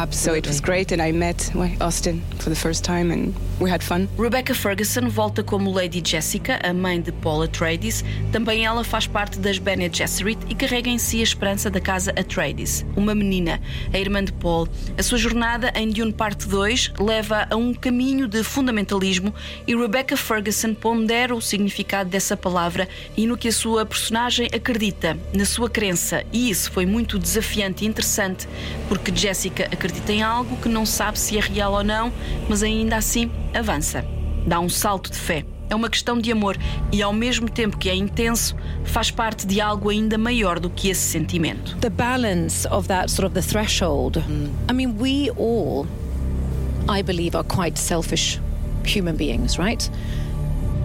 Absolutely. 0.00 0.32
So 0.32 0.34
it 0.38 0.46
was 0.46 0.60
great, 0.62 0.92
and 0.92 1.02
I 1.02 1.12
met 1.12 1.54
Austin 1.78 2.22
for 2.38 2.48
the 2.48 2.56
first 2.56 2.84
time, 2.84 3.10
and 3.10 3.34
we 3.60 3.70
had 3.70 3.82
fun. 3.82 4.08
Rebecca 4.18 4.54
Ferguson 4.54 5.08
volta 5.08 5.42
como 5.42 5.70
Lady 5.70 6.02
Jessica, 6.04 6.58
a 6.62 6.72
mãe 6.72 7.00
de 7.00 7.12
Paul 7.12 7.42
Atreides. 7.42 8.02
Também 8.32 8.64
ela 8.64 8.82
faz 8.82 9.06
parte 9.06 9.38
das 9.38 9.58
Bene 9.58 9.90
Gesserit 9.92 10.38
e 10.48 10.54
carrega 10.54 10.88
em 10.88 10.98
si 10.98 11.20
a 11.20 11.22
esperança 11.22 11.70
da 11.70 11.80
casa 11.80 12.10
Atreides, 12.12 12.84
uma 12.96 13.14
menina, 13.14 13.60
a 13.92 13.98
irmã 13.98 14.24
de 14.24 14.32
Paul. 14.32 14.66
A 14.96 15.02
sua 15.02 15.18
jornada 15.18 15.72
em 15.74 15.90
Dune 15.90 16.12
Parte 16.12 16.48
2 16.48 16.94
leva 16.98 17.46
a 17.50 17.56
um 17.56 17.74
caminho 17.74 18.26
de 18.26 18.42
fundamentalismo 18.42 19.34
e 19.66 19.76
Rebecca 19.76 20.16
Ferguson 20.16 20.74
pondera 20.74 21.34
o 21.34 21.40
significado 21.40 22.08
dessa 22.08 22.36
palavra 22.36 22.88
e 23.16 23.26
no 23.26 23.36
que 23.36 23.48
a 23.48 23.52
sua 23.52 23.84
personagem 23.84 24.48
acredita, 24.54 25.18
na 25.34 25.44
sua 25.44 25.68
crença. 25.68 26.24
E 26.32 26.50
isso 26.50 26.72
foi 26.72 26.86
muito 26.86 27.18
desafiante 27.18 27.84
e 27.84 27.88
interessante, 27.88 28.48
porque 28.88 29.14
Jessica 29.14 29.64
acredita 29.70 30.12
em 30.12 30.22
algo 30.22 30.56
que 30.56 30.68
não 30.68 30.86
sabe 30.86 31.18
se 31.18 31.36
é 31.36 31.40
real 31.40 31.72
ou 31.74 31.84
não, 31.84 32.12
mas 32.48 32.62
ainda 32.62 32.96
assim 32.96 33.30
avança. 33.54 34.04
Dá 34.46 34.60
um 34.60 34.68
salto 34.68 35.10
de 35.10 35.18
fé. 35.18 35.44
É 35.68 35.74
uma 35.74 35.88
questão 35.88 36.18
de 36.18 36.32
amor 36.32 36.56
e, 36.90 37.00
ao 37.00 37.12
mesmo 37.12 37.48
tempo 37.48 37.78
que 37.78 37.88
é 37.88 37.94
intenso, 37.94 38.56
faz 38.84 39.10
parte 39.10 39.46
de 39.46 39.60
algo 39.60 39.88
ainda 39.88 40.18
maior 40.18 40.58
do 40.58 40.68
que 40.68 40.88
esse 40.88 41.02
sentimento. 41.02 41.76
The 41.76 41.90
balance 41.90 42.66
of 42.68 42.88
that 42.88 43.08
sort 43.10 43.26
of 43.26 43.34
the 43.34 43.42
threshold. 43.42 44.18
I 44.68 44.72
mean, 44.72 44.96
we 44.98 45.30
all, 45.30 45.86
I 46.88 47.02
believe, 47.02 47.36
are 47.36 47.44
quite 47.44 47.78
selfish 47.78 48.40
human 48.84 49.16
beings, 49.16 49.58
right? 49.58 49.88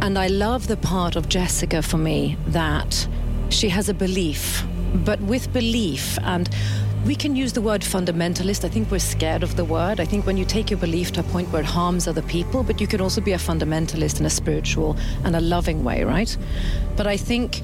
And 0.01 0.19
I 0.19 0.27
love 0.27 0.67
the 0.67 0.77
part 0.77 1.15
of 1.15 1.27
Jessica 1.29 1.81
for 1.81 1.97
me 1.97 2.37
that 2.49 3.07
she 3.49 3.69
has 3.69 3.89
a 3.89 3.93
belief, 3.93 4.63
but 4.93 5.19
with 5.21 5.51
belief 5.51 6.19
and 6.21 6.47
we 7.05 7.15
can 7.15 7.35
use 7.35 7.53
the 7.53 7.61
word 7.61 7.81
fundamentalist. 7.81 8.65
I 8.65 8.69
think 8.69 8.89
we're 8.89 8.97
scared 8.97 9.43
of 9.43 9.55
the 9.55 9.63
word. 9.63 9.99
I 9.99 10.05
think 10.05 10.25
when 10.25 10.37
you 10.37 10.45
take 10.45 10.71
your 10.71 10.79
belief 10.79 11.11
to 11.13 11.19
a 11.19 11.23
point 11.23 11.49
where 11.49 11.61
it 11.61 11.65
harms 11.65 12.07
other 12.07 12.23
people, 12.23 12.63
but 12.63 12.81
you 12.81 12.87
can 12.87 12.99
also 12.99 13.21
be 13.21 13.33
a 13.33 13.37
fundamentalist 13.37 14.19
in 14.19 14.25
a 14.25 14.29
spiritual 14.29 14.97
and 15.23 15.35
a 15.35 15.41
loving 15.41 15.83
way, 15.83 16.03
right? 16.03 16.35
But 16.95 17.05
I 17.05 17.15
think 17.15 17.61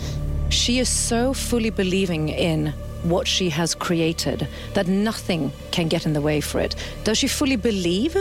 she 0.49 0.77
is 0.77 0.89
so 0.89 1.33
fully 1.33 1.71
believing 1.71 2.29
in 2.29 2.67
what 3.01 3.27
she 3.27 3.49
has 3.49 3.73
created 3.73 4.47
that 4.75 4.87
nothing 4.87 5.51
can 5.71 5.87
get 5.87 6.05
in 6.05 6.13
the 6.13 6.21
way 6.21 6.39
for 6.39 6.59
it. 6.59 6.75
Does 7.03 7.17
she 7.17 7.27
fully 7.27 7.55
believe 7.55 8.15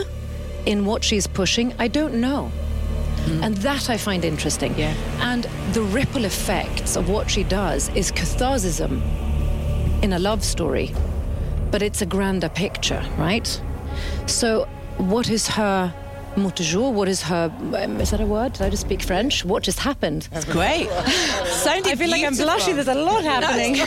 in 0.65 0.85
what 0.85 1.03
she's 1.03 1.27
pushing? 1.27 1.71
I 1.77 1.87
don't 1.87 2.15
know. 2.15 2.51
Mm. 3.25 3.43
And 3.43 3.57
that 3.57 3.91
I 3.91 3.97
find 3.97 4.25
interesting. 4.25 4.75
Yeah. 4.75 4.95
And 5.19 5.43
the 5.73 5.83
ripple 5.83 6.25
effects 6.25 6.95
of 6.95 7.09
what 7.09 7.29
she 7.29 7.43
does 7.43 7.89
is 7.89 8.11
catharsism 8.11 9.30
in 10.01 10.13
a 10.13 10.19
love 10.19 10.43
story 10.43 10.93
but 11.71 11.81
it's 11.81 12.01
a 12.01 12.05
grander 12.05 12.49
picture, 12.49 13.03
right? 13.17 13.61
So, 14.27 14.67
what 14.97 15.29
is 15.29 15.47
her 15.47 15.93
mot 16.35 16.55
du 16.55 16.63
jour? 16.63 16.91
What 16.91 17.07
is 17.07 17.21
her? 17.23 17.51
Um, 17.59 17.99
is 17.99 18.11
that 18.11 18.21
a 18.21 18.25
word? 18.25 18.53
Did 18.53 18.63
I 18.63 18.69
just 18.69 18.81
speak 18.81 19.01
French? 19.01 19.45
What 19.45 19.63
just 19.63 19.79
happened? 19.79 20.27
That's 20.31 20.45
great. 20.45 20.89
I 20.91 21.95
feel 21.95 22.09
like 22.09 22.23
I'm 22.23 22.35
blushing. 22.35 22.75
There's 22.75 22.87
a 22.87 22.95
lot 22.95 23.23
happening. 23.23 23.79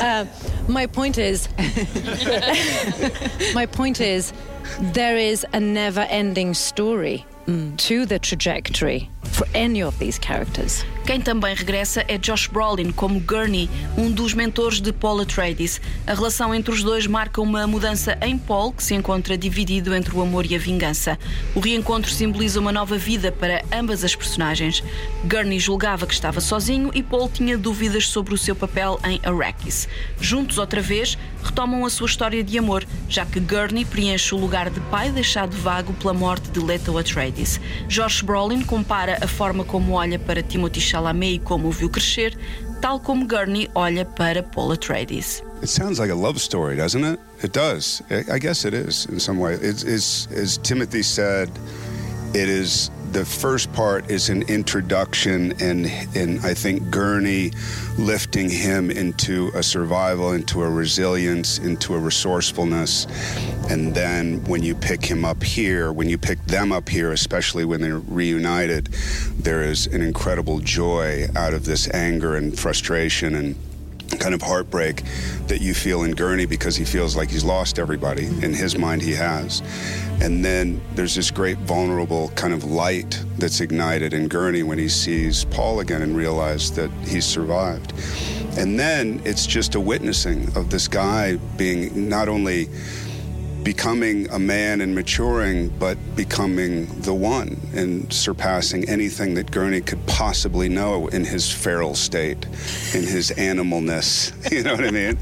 uh, 0.00 0.26
my 0.68 0.86
point 0.86 1.18
is, 1.18 1.48
my 3.54 3.66
point 3.66 4.00
is, 4.00 4.32
there 4.80 5.16
is 5.16 5.46
a 5.52 5.60
never-ending 5.60 6.54
story 6.54 7.24
mm. 7.46 7.76
to 7.76 8.06
the 8.06 8.18
trajectory 8.18 9.10
for 9.22 9.46
any 9.54 9.82
of 9.82 9.98
these 9.98 10.18
characters. 10.18 10.84
Quem 11.06 11.20
também 11.20 11.54
regressa 11.54 12.04
é 12.06 12.16
Josh 12.18 12.46
Brolin 12.46 12.92
como 12.92 13.18
Gurney, 13.18 13.68
um 13.96 14.10
dos 14.10 14.32
mentores 14.32 14.80
de 14.80 14.92
Paul 14.92 15.20
Atreides. 15.20 15.80
A 16.06 16.14
relação 16.14 16.54
entre 16.54 16.72
os 16.72 16.84
dois 16.84 17.06
marca 17.06 17.40
uma 17.40 17.66
mudança 17.66 18.16
em 18.22 18.38
Paul, 18.38 18.72
que 18.72 18.84
se 18.84 18.94
encontra 18.94 19.36
dividido 19.36 19.94
entre 19.94 20.14
o 20.14 20.20
amor 20.20 20.46
e 20.46 20.54
a 20.54 20.58
vingança. 20.58 21.18
O 21.54 21.60
reencontro 21.60 22.10
simboliza 22.10 22.60
uma 22.60 22.70
nova 22.70 22.96
vida 22.96 23.32
para 23.32 23.64
ambas 23.72 24.04
as 24.04 24.14
personagens. 24.14 24.84
Gurney 25.24 25.58
julgava 25.58 26.06
que 26.06 26.14
estava 26.14 26.40
sozinho 26.40 26.90
e 26.94 27.02
Paul 27.02 27.28
tinha 27.28 27.58
dúvidas 27.58 28.06
sobre 28.06 28.32
o 28.32 28.38
seu 28.38 28.54
papel 28.54 29.00
em 29.04 29.20
Arrakis. 29.24 29.88
Juntos 30.20 30.58
outra 30.58 30.80
vez, 30.80 31.18
retomam 31.42 31.84
a 31.84 31.90
sua 31.90 32.06
história 32.06 32.44
de 32.44 32.56
amor, 32.56 32.86
já 33.08 33.26
que 33.26 33.40
Gurney 33.40 33.84
preenche 33.84 34.34
o 34.34 34.38
lugar 34.38 34.70
de 34.70 34.80
pai 34.82 35.10
deixado 35.10 35.56
vago 35.56 35.92
pela 35.94 36.14
morte 36.14 36.50
de 36.50 36.60
Leto 36.60 36.96
Atreides. 36.96 37.60
Josh 37.88 38.22
Brolin 38.22 38.62
compara 38.62 39.18
a 39.20 39.26
forma 39.26 39.64
como 39.64 39.94
olha 39.94 40.18
para 40.18 40.42
Timothy 40.42 40.89
Chalamet 40.90 41.34
e 41.34 41.38
como 41.38 41.68
o 41.68 41.70
viu 41.70 41.88
crescer, 41.88 42.36
tal 42.80 42.98
como 42.98 43.26
Gurney 43.26 43.68
olha 43.74 44.04
para 44.04 44.42
Paul 44.42 44.72
Atreides. 44.72 45.42
It 45.62 45.68
sounds 45.68 45.98
like 46.00 46.10
a 46.10 46.16
love 46.16 46.38
story, 46.38 46.76
doesn't 46.76 47.04
it? 47.04 47.20
It 47.44 47.52
does. 47.52 48.02
I 48.10 48.38
guess 48.38 48.64
it 48.64 48.74
is 48.74 49.06
in 49.06 49.20
some 49.20 49.38
way. 49.38 49.54
It's, 49.54 49.84
it's 49.84 50.26
as 50.32 50.58
Timothy 50.58 51.02
said, 51.02 51.48
it 52.34 52.48
is 52.48 52.90
the 53.12 53.24
first 53.24 53.72
part 53.72 54.10
is 54.10 54.28
an 54.28 54.42
introduction 54.42 55.52
and 55.60 55.86
and 56.14 56.40
I 56.40 56.54
think 56.54 56.90
Gurney 56.90 57.50
lifting 57.98 58.48
him 58.48 58.90
into 58.90 59.50
a 59.54 59.62
survival, 59.62 60.32
into 60.32 60.62
a 60.62 60.70
resilience, 60.70 61.58
into 61.58 61.94
a 61.94 61.98
resourcefulness. 61.98 63.06
And 63.68 63.94
then 63.94 64.42
when 64.44 64.62
you 64.62 64.74
pick 64.74 65.04
him 65.04 65.24
up 65.24 65.42
here, 65.42 65.92
when 65.92 66.08
you 66.08 66.18
pick 66.18 66.44
them 66.46 66.72
up 66.72 66.88
here, 66.88 67.12
especially 67.12 67.64
when 67.64 67.80
they're 67.80 67.98
reunited, 67.98 68.86
there 69.38 69.62
is 69.62 69.86
an 69.88 70.02
incredible 70.02 70.60
joy 70.60 71.26
out 71.36 71.52
of 71.52 71.64
this 71.64 71.92
anger 71.92 72.36
and 72.36 72.58
frustration 72.58 73.34
and 73.34 73.56
kind 74.18 74.34
of 74.34 74.42
heartbreak 74.42 75.02
that 75.46 75.60
you 75.60 75.74
feel 75.74 76.02
in 76.02 76.12
Gurney 76.12 76.46
because 76.46 76.76
he 76.76 76.84
feels 76.84 77.16
like 77.16 77.30
he's 77.30 77.44
lost 77.44 77.78
everybody. 77.78 78.26
In 78.26 78.52
his 78.54 78.76
mind, 78.76 79.02
he 79.02 79.12
has. 79.12 79.62
And 80.20 80.44
then 80.44 80.80
there's 80.94 81.14
this 81.14 81.30
great 81.30 81.58
vulnerable 81.58 82.28
kind 82.30 82.52
of 82.52 82.64
light 82.64 83.22
that's 83.38 83.60
ignited 83.60 84.12
in 84.12 84.28
Gurney 84.28 84.62
when 84.62 84.78
he 84.78 84.88
sees 84.88 85.44
Paul 85.46 85.80
again 85.80 86.02
and 86.02 86.16
realizes 86.16 86.72
that 86.72 86.90
he's 87.06 87.24
survived. 87.24 87.92
And 88.58 88.78
then 88.78 89.22
it's 89.24 89.46
just 89.46 89.74
a 89.74 89.80
witnessing 89.80 90.54
of 90.56 90.70
this 90.70 90.88
guy 90.88 91.36
being 91.56 92.08
not 92.08 92.28
only 92.28 92.68
becoming 93.62 94.28
a 94.30 94.38
man 94.38 94.80
and 94.80 94.94
maturing, 94.94 95.68
but 95.78 95.98
becoming 96.16 96.86
the 97.00 97.14
one 97.14 97.60
and 97.74 98.12
surpassing 98.12 98.88
anything 98.88 99.34
that 99.34 99.50
Gurney 99.50 99.80
could 99.80 100.04
possibly 100.06 100.68
know 100.68 101.08
in 101.08 101.24
his 101.24 101.52
feral 101.52 101.94
state, 101.94 102.44
in 102.94 103.02
his 103.02 103.32
animalness. 103.36 104.32
You 104.50 104.64
know 104.64 104.74
what 104.74 104.84
I 104.84 104.90
mean? 104.90 105.16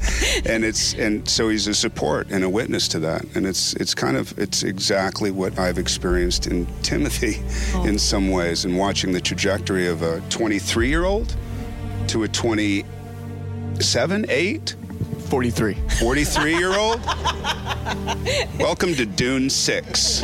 And 0.45 0.65
it's 0.65 0.95
and 0.95 1.27
so 1.29 1.49
he's 1.49 1.67
a 1.67 1.73
support 1.73 2.31
and 2.31 2.43
a 2.43 2.49
witness 2.49 2.87
to 2.89 2.99
that. 2.99 3.23
And 3.35 3.45
it's 3.45 3.73
it's 3.75 3.93
kind 3.93 4.17
of 4.17 4.37
it's 4.39 4.63
exactly 4.63 5.29
what 5.29 5.59
I've 5.59 5.77
experienced 5.77 6.47
in 6.47 6.65
Timothy 6.81 7.41
oh. 7.75 7.85
in 7.85 7.99
some 7.99 8.31
ways, 8.31 8.65
and 8.65 8.77
watching 8.77 9.11
the 9.11 9.21
trajectory 9.21 9.87
of 9.87 10.01
a 10.01 10.21
23 10.29 10.89
year 10.89 11.05
old 11.05 11.35
to 12.07 12.23
a 12.23 12.27
27, 12.27 14.25
8 14.27 14.75
43. 15.29 15.77
43 15.99 16.57
year 16.57 16.77
old? 16.77 16.99
Welcome 18.59 18.95
to 18.95 19.05
Dune 19.05 19.49
6. 19.49 20.21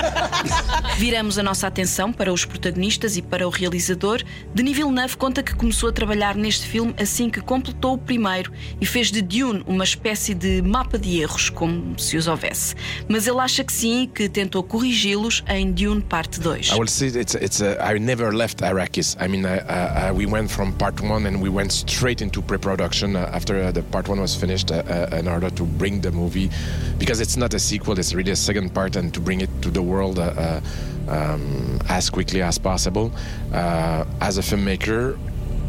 Viramos 0.97 1.37
a 1.37 1.43
nossa 1.43 1.67
atenção 1.67 2.11
para 2.11 2.31
os 2.33 2.45
protagonistas 2.45 3.15
e 3.17 3.21
para 3.21 3.47
o 3.47 3.51
realizador. 3.51 4.23
Denis 4.53 4.75
Villeneuve 4.75 5.17
conta 5.17 5.43
que 5.43 5.53
começou 5.53 5.89
a 5.89 5.91
trabalhar 5.91 6.35
neste 6.35 6.67
filme 6.67 6.93
assim 6.99 7.29
que 7.29 7.41
completou 7.41 7.93
o 7.93 7.97
primeiro 7.97 8.51
e 8.79 8.85
fez 8.85 9.11
de 9.11 9.21
Dune 9.21 9.63
uma 9.67 9.83
espécie 9.83 10.33
de 10.33 10.61
mapa 10.61 10.97
de 10.97 11.21
erros, 11.21 11.49
como 11.49 11.99
se 11.99 12.17
os 12.17 12.27
houvesse. 12.27 12.75
Mas 13.07 13.27
ele 13.27 13.39
acha 13.39 13.63
que 13.63 13.73
sim, 13.73 14.09
que 14.13 14.27
tentou 14.27 14.63
corrigi-los 14.63 15.43
em 15.47 15.71
Dune 15.71 16.01
Parte 16.01 16.39
2. 16.39 16.69
I 16.69 16.73
will 16.75 16.87
say 16.87 17.07
it's, 17.07 17.35
it's 17.35 17.61
a, 17.61 17.77
I 17.79 17.99
never 17.99 18.33
left 18.33 18.63
Arrakis. 18.63 19.15
I 19.19 19.27
mean, 19.27 19.45
uh, 19.45 20.09
uh, 20.09 20.13
we 20.15 20.25
went 20.25 20.49
from 20.49 20.73
part 20.73 21.01
1 21.01 21.25
and 21.25 21.41
we 21.41 21.49
went 21.49 21.71
straight 21.71 22.23
into 22.23 22.41
pre-production 22.41 23.15
uh, 23.15 23.29
after 23.33 23.71
the 23.71 23.83
part 23.83 24.07
1 24.07 24.19
was 24.19 24.35
finished. 24.35 24.71
Uh, 24.95 25.17
in 25.17 25.27
order 25.27 25.49
to 25.49 25.63
bring 25.63 26.01
the 26.01 26.11
movie 26.11 26.49
because 26.97 27.19
it's 27.19 27.37
not 27.37 27.53
a 27.53 27.59
sequel 27.59 27.97
it's 27.97 28.13
really 28.13 28.31
a 28.31 28.35
second 28.35 28.73
part 28.73 28.95
and 28.95 29.13
to 29.13 29.19
bring 29.19 29.41
it 29.41 29.49
to 29.61 29.69
the 29.69 29.81
world 29.81 30.19
uh, 30.19 30.33
uh 30.37 30.61
um, 31.07 31.79
as 31.87 32.09
quickly 32.09 32.41
as 32.41 32.57
possible 32.57 33.11
uh, 33.53 34.03
as 34.21 34.39
a 34.39 34.41
filmmaker 34.41 35.17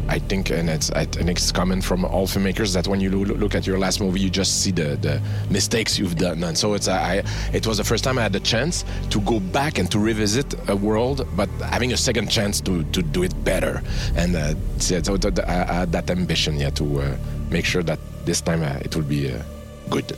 I 0.09 0.19
think, 0.19 0.49
and 0.51 0.69
it's 0.69 0.89
I 0.91 1.05
think 1.05 1.29
it's 1.29 1.51
common 1.51 1.81
from 1.81 2.05
all 2.05 2.27
filmmakers 2.27 2.73
that 2.73 2.87
when 2.87 3.01
you 3.01 3.09
look 3.09 3.55
at 3.55 3.67
your 3.67 3.77
last 3.77 3.99
movie, 3.99 4.21
you 4.21 4.29
just 4.29 4.61
see 4.63 4.71
the, 4.71 4.95
the 4.95 5.21
mistakes 5.49 5.99
you've 5.99 6.15
done, 6.15 6.43
and 6.43 6.57
so 6.57 6.73
it's 6.75 6.87
I. 6.87 7.23
It 7.51 7.67
was 7.67 7.77
the 7.77 7.83
first 7.83 8.03
time 8.03 8.17
I 8.17 8.23
had 8.23 8.33
the 8.33 8.39
chance 8.39 8.85
to 9.09 9.19
go 9.21 9.39
back 9.39 9.79
and 9.79 9.91
to 9.91 9.99
revisit 9.99 10.55
a 10.69 10.75
world, 10.75 11.27
but 11.35 11.49
having 11.61 11.91
a 11.91 11.97
second 11.97 12.29
chance 12.29 12.61
to, 12.61 12.83
to 12.83 13.01
do 13.01 13.23
it 13.23 13.33
better, 13.43 13.83
and 14.15 14.35
uh, 14.35 14.53
so 14.79 15.17
I 15.45 15.51
had 15.51 15.91
that 15.91 16.09
ambition, 16.09 16.57
yeah, 16.57 16.69
to 16.71 17.01
uh, 17.01 17.17
make 17.49 17.65
sure 17.65 17.83
that 17.83 17.99
this 18.27 18.41
time 18.41 18.61
uh, 18.61 18.77
it 18.83 18.93
will 18.95 19.05
be. 19.05 19.31
Uh, 19.31 19.41
good. 19.89 20.13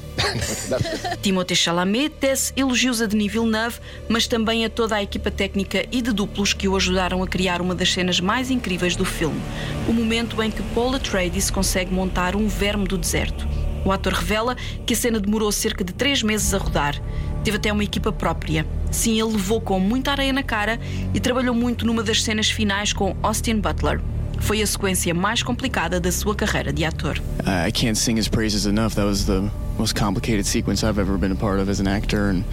Timothée 1.21 1.55
Chalamet 1.55 2.09
tece 2.09 2.51
elogios 2.57 3.01
a 3.01 3.05
Denis 3.05 3.31
Villeneuve, 3.31 3.79
mas 4.09 4.27
também 4.27 4.65
a 4.65 4.69
toda 4.69 4.95
a 4.95 5.03
equipa 5.03 5.29
técnica 5.29 5.85
e 5.91 6.01
de 6.01 6.11
duplos 6.11 6.51
que 6.51 6.67
o 6.67 6.75
ajudaram 6.75 7.21
a 7.21 7.27
criar 7.27 7.61
uma 7.61 7.75
das 7.75 7.93
cenas 7.93 8.19
mais 8.19 8.49
incríveis 8.49 8.95
do 8.95 9.05
filme, 9.05 9.39
o 9.87 9.93
momento 9.93 10.41
em 10.41 10.49
que 10.49 10.63
Paul 10.73 10.95
Atreides 10.95 11.51
consegue 11.51 11.93
montar 11.93 12.35
um 12.35 12.47
verme 12.47 12.87
do 12.87 12.97
deserto. 12.97 13.47
O 13.85 13.91
ator 13.91 14.13
revela 14.13 14.57
que 14.85 14.93
a 14.93 14.97
cena 14.97 15.19
demorou 15.19 15.51
cerca 15.51 15.83
de 15.83 15.93
três 15.93 16.23
meses 16.23 16.53
a 16.53 16.57
rodar. 16.57 16.99
Teve 17.43 17.57
até 17.57 17.71
uma 17.71 17.83
equipa 17.83 18.11
própria. 18.11 18.65
Sim, 18.91 19.21
ele 19.21 19.33
levou 19.33 19.61
com 19.61 19.79
muita 19.79 20.11
areia 20.11 20.33
na 20.33 20.43
cara 20.43 20.79
e 21.13 21.19
trabalhou 21.19 21.55
muito 21.55 21.85
numa 21.85 22.03
das 22.03 22.23
cenas 22.23 22.49
finais 22.49 22.91
com 22.91 23.15
Austin 23.21 23.59
Butler. 23.59 24.01
Foi 24.41 24.61
a 24.61 24.67
sequência 24.67 25.13
mais 25.13 25.43
complicada 25.43 25.99
da 25.99 26.11
sua 26.11 26.33
carreira 26.33 26.73
de 26.73 26.83
ator. 26.85 27.17
Uh, 27.45 27.67
I 27.67 27.71
can't 27.71 27.97
sing 27.97 28.17
his 28.17 28.27
praises 28.27 28.65
enough. 28.65 28.95
That 28.95 29.05
was 29.05 29.25
the 29.25 29.49
most 29.77 29.95
complicated 29.95 30.45
sequence 30.45 30.83
I've 30.83 30.99
ever 30.99 31.17
been 31.17 31.31
a 31.31 31.35
part 31.35 31.59
of 31.59 31.69
as 31.69 31.79
an 31.79 31.87
actor, 31.87 32.29
and 32.29 32.43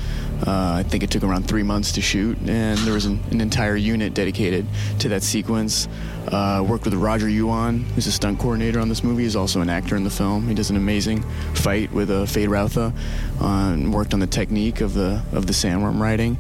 uh, 0.47 0.75
I 0.79 0.85
think 0.85 1.03
it 1.03 1.11
took 1.11 1.25
around 1.25 1.49
three 1.49 1.65
months 1.65 1.93
to 1.93 2.01
shoot. 2.01 2.39
And 2.47 2.79
there 2.81 2.95
was 2.95 3.05
an, 3.05 3.21
an 3.31 3.41
entire 3.41 3.77
unit 3.77 4.15
dedicated 4.15 4.65
to 5.01 5.09
that 5.09 5.23
sequence. 5.23 5.89
Uh, 6.29 6.65
worked 6.67 6.85
with 6.85 6.95
Roger 6.95 7.29
Yuan, 7.29 7.81
who's 7.95 8.07
a 8.07 8.13
stunt 8.13 8.39
coordinator 8.39 8.81
on 8.81 8.89
this 8.89 9.03
movie. 9.03 9.23
He's 9.23 9.37
also 9.37 9.61
an 9.61 9.71
actor 9.71 9.97
in 9.97 10.05
the 10.05 10.11
film. 10.11 10.49
He 10.49 10.55
does 10.55 10.71
an 10.71 10.77
amazing 10.77 11.23
fight 11.55 11.93
with 11.93 12.11
uh, 12.11 12.27
Fade 12.27 12.49
Routha. 12.49 12.93
Uh, 13.41 13.91
worked 13.91 14.13
on 14.13 14.21
the 14.21 14.27
technique 14.27 14.81
of 14.81 14.95
the 14.95 15.23
of 15.33 15.47
the 15.47 15.53
sandworm 15.53 16.01
riding, 16.01 16.37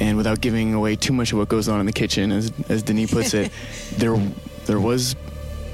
and 0.00 0.16
without 0.16 0.40
giving 0.40 0.74
away 0.74 0.96
too 0.96 1.12
much 1.12 1.32
of 1.32 1.38
what 1.38 1.48
goes 1.48 1.68
on 1.68 1.80
in 1.80 1.86
the 1.86 1.92
kitchen, 1.92 2.32
as 2.32 2.52
as 2.68 2.82
Denis 2.82 3.10
puts 3.10 3.34
it, 3.34 3.52
there 3.98 4.16
there 4.66 4.80
was 4.80 5.16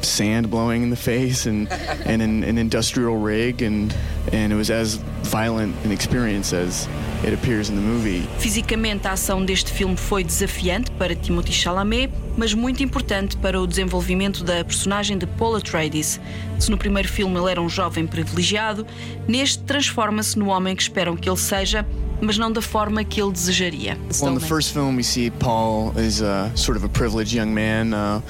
sand 0.02 0.50
blowing 0.50 0.82
in 0.82 0.90
the 0.90 0.96
face 0.96 1.46
and, 1.46 1.70
and 1.70 2.22
an, 2.22 2.44
an 2.44 2.58
industrial 2.58 3.16
rig 3.16 3.62
and, 3.62 3.94
and 4.32 4.52
it 4.52 4.56
was 4.56 4.70
as 4.70 4.96
violent 5.22 5.76
an 5.84 5.92
experience 5.92 6.52
as 6.52 6.88
it 7.24 7.34
appears 7.34 7.70
in 7.70 7.74
the 7.74 7.80
movie. 7.80 8.22
Fisicamente, 8.38 9.06
a 9.06 9.12
ação 9.12 9.44
deste 9.44 9.70
filme 9.72 9.96
foi 9.96 10.24
desafiante 10.24 10.90
para 10.92 11.14
Timothy 11.14 11.52
Chalamet, 11.52 12.12
mas 12.36 12.54
muito 12.54 12.82
importante 12.82 13.36
para 13.36 13.60
o 13.60 13.66
desenvolvimento 13.66 14.44
da 14.44 14.64
personagem 14.64 15.18
de 15.18 15.26
Paul 15.26 15.56
Atreides. 15.56 16.20
Se 16.58 16.70
no 16.70 16.76
primeiro 16.76 17.08
filme 17.08 17.38
ele 17.38 17.50
era 17.50 17.60
um 17.60 17.68
jovem 17.68 18.06
privilegiado, 18.06 18.86
neste 19.26 19.62
transforma-se 19.64 20.38
no 20.38 20.48
homem 20.48 20.74
que 20.74 20.82
esperam 20.82 21.16
que 21.16 21.28
ele 21.28 21.36
seja 21.36 21.86
mas 22.22 22.38
não 22.38 22.52
da 22.52 22.62
forma 22.62 23.02
que 23.02 23.20
ele 23.20 23.32
desejaria. 23.32 23.98
Well, 24.20 24.32
in 24.32 24.38
the 24.38 24.46
first 24.46 24.72
film, 24.72 24.96
we 24.96 25.02
see 25.02 25.28
Paul 25.28 25.92
is 25.98 26.22
a, 26.22 26.52
sort 26.54 26.78
of 26.78 26.84
a 26.84 26.88
privileged 26.88 27.34
young 27.34 27.52
man, 27.52 27.92
uh, 27.92 28.20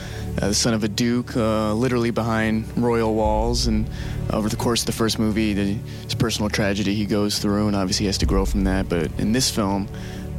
uh, 0.41 0.49
the 0.49 0.55
son 0.55 0.73
of 0.73 0.83
a 0.83 0.89
duke, 0.89 1.37
uh, 1.37 1.75
literally 1.75 2.11
behind 2.11 2.65
royal 2.75 3.15
walls. 3.15 3.67
And 3.67 3.87
over 4.33 4.49
the 4.49 4.57
course 4.57 4.83
of 4.83 4.87
the 4.87 4.93
first 4.93 5.19
movie, 5.19 5.53
the, 5.53 5.75
his 6.05 6.15
personal 6.15 6.49
tragedy 6.49 6.95
he 6.95 7.07
goes 7.07 7.39
through, 7.39 7.67
and 7.67 7.77
obviously 7.77 8.05
he 8.05 8.07
has 8.07 8.19
to 8.19 8.27
grow 8.27 8.45
from 8.45 8.65
that. 8.65 8.89
But 8.89 9.11
in 9.19 9.33
this 9.33 9.51
film, 9.51 9.89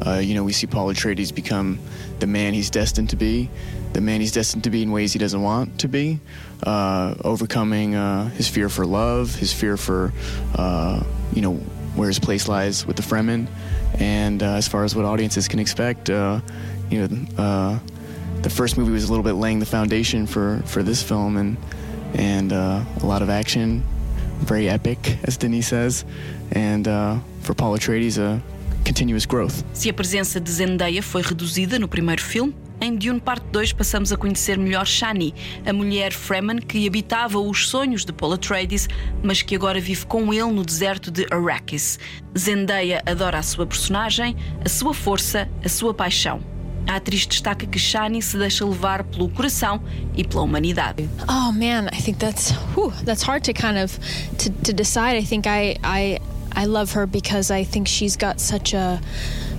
uh, 0.05 0.17
you 0.17 0.33
know, 0.33 0.43
we 0.43 0.51
see 0.51 0.67
Paul 0.67 0.93
Atreides 0.93 1.33
become 1.33 1.79
the 2.19 2.27
man 2.27 2.53
he's 2.53 2.69
destined 2.69 3.09
to 3.11 3.15
be, 3.15 3.49
the 3.93 4.01
man 4.01 4.19
he's 4.19 4.31
destined 4.31 4.63
to 4.63 4.69
be 4.69 4.81
in 4.81 4.91
ways 4.91 5.13
he 5.13 5.19
doesn't 5.19 5.41
want 5.41 5.79
to 5.79 5.87
be, 5.87 6.19
uh, 6.63 7.15
overcoming 7.23 7.95
uh, 7.95 8.29
his 8.29 8.47
fear 8.47 8.69
for 8.69 8.85
love, 8.85 9.35
his 9.35 9.53
fear 9.53 9.77
for, 9.77 10.11
uh, 10.55 11.03
you 11.33 11.41
know, 11.41 11.53
where 11.95 12.07
his 12.07 12.19
place 12.19 12.47
lies 12.47 12.85
with 12.87 12.95
the 12.95 13.03
Fremen, 13.03 13.47
and 13.99 14.41
uh, 14.41 14.53
as 14.53 14.67
far 14.67 14.83
as 14.83 14.95
what 14.95 15.05
audiences 15.05 15.47
can 15.47 15.59
expect, 15.59 16.09
uh, 16.09 16.41
you 16.89 17.07
know, 17.07 17.79
the 18.41 18.49
first 18.49 18.77
movie 18.77 18.91
was 18.91 19.05
a 19.05 19.09
little 19.09 19.23
bit 19.23 19.33
laying 19.33 19.59
the 19.59 19.65
foundation 19.65 20.27
for 20.27 20.61
for 20.65 20.83
this 20.83 21.01
film, 21.01 21.37
and 21.37 21.55
and 22.15 22.51
uh, 22.51 22.81
a 23.01 23.05
lot 23.05 23.21
of 23.21 23.29
action, 23.29 23.83
very 24.41 24.69
epic, 24.69 25.17
as 25.23 25.37
Denis 25.37 25.67
says, 25.67 26.05
and 26.51 26.87
uh, 26.87 27.17
for 27.41 27.53
Paul 27.53 27.75
Atreides, 27.75 28.17
a 28.17 28.41
continuous 28.85 29.25
growth. 29.25 29.63
Se 29.73 29.89
a 29.89 29.93
presença 29.93 30.39
de 30.39 30.51
Zendaya 30.51 31.01
foi 31.01 31.21
reduzida 31.21 31.79
no 31.79 31.87
primeiro 31.87 32.21
filme, 32.21 32.53
Em 32.83 32.97
Dune 32.97 33.21
Parte 33.21 33.45
2 33.49 33.71
passamos 33.71 34.11
a 34.11 34.17
conhecer 34.17 34.57
melhor 34.57 34.85
Shani, 34.85 35.33
a 35.65 35.71
mulher 35.71 36.11
Fremen 36.11 36.57
que 36.57 36.85
habitava 36.85 37.39
os 37.39 37.69
sonhos 37.69 38.03
de 38.03 38.11
Paul 38.11 38.33
Atreides, 38.33 38.89
mas 39.23 39.41
que 39.41 39.55
agora 39.55 39.79
vive 39.79 40.05
com 40.05 40.33
ele 40.33 40.51
no 40.51 40.65
deserto 40.65 41.09
de 41.09 41.25
Arrakis. 41.31 41.97
Zendaya 42.37 43.01
adora 43.05 43.39
a 43.39 43.43
sua 43.43 43.65
personagem, 43.65 44.35
a 44.65 44.67
sua 44.67 44.93
força, 44.93 45.47
a 45.63 45.69
sua 45.69 45.93
paixão. 45.93 46.41
A 46.87 46.95
atriz 46.97 47.25
destaca 47.25 47.65
que 47.65 47.79
Shani 47.79 48.21
se 48.21 48.37
deixa 48.37 48.65
levar 48.65 49.03
pelo 49.03 49.29
coração 49.29 49.81
e 50.15 50.23
pela 50.23 50.43
humanidade. 50.43 51.09
Oh 51.27 51.51
man, 51.51 51.89
I 51.93 52.01
think 52.01 52.17
that's 52.19 52.51
whew, 52.75 52.91
that's 53.03 53.23
hard 53.23 53.43
to 53.45 53.53
kind 53.53 53.77
of 53.77 53.97
to, 54.39 54.49
to 54.49 54.73
decide. 54.73 55.17
I 55.17 55.23
think 55.23 55.47
I 55.47 55.77
I 55.83 56.19
I 56.55 56.65
love 56.65 56.93
her 56.93 57.07
because 57.07 57.49
I 57.51 57.63
think 57.63 57.87
she's 57.87 58.15
got 58.15 58.39
such 58.39 58.73
a 58.73 59.01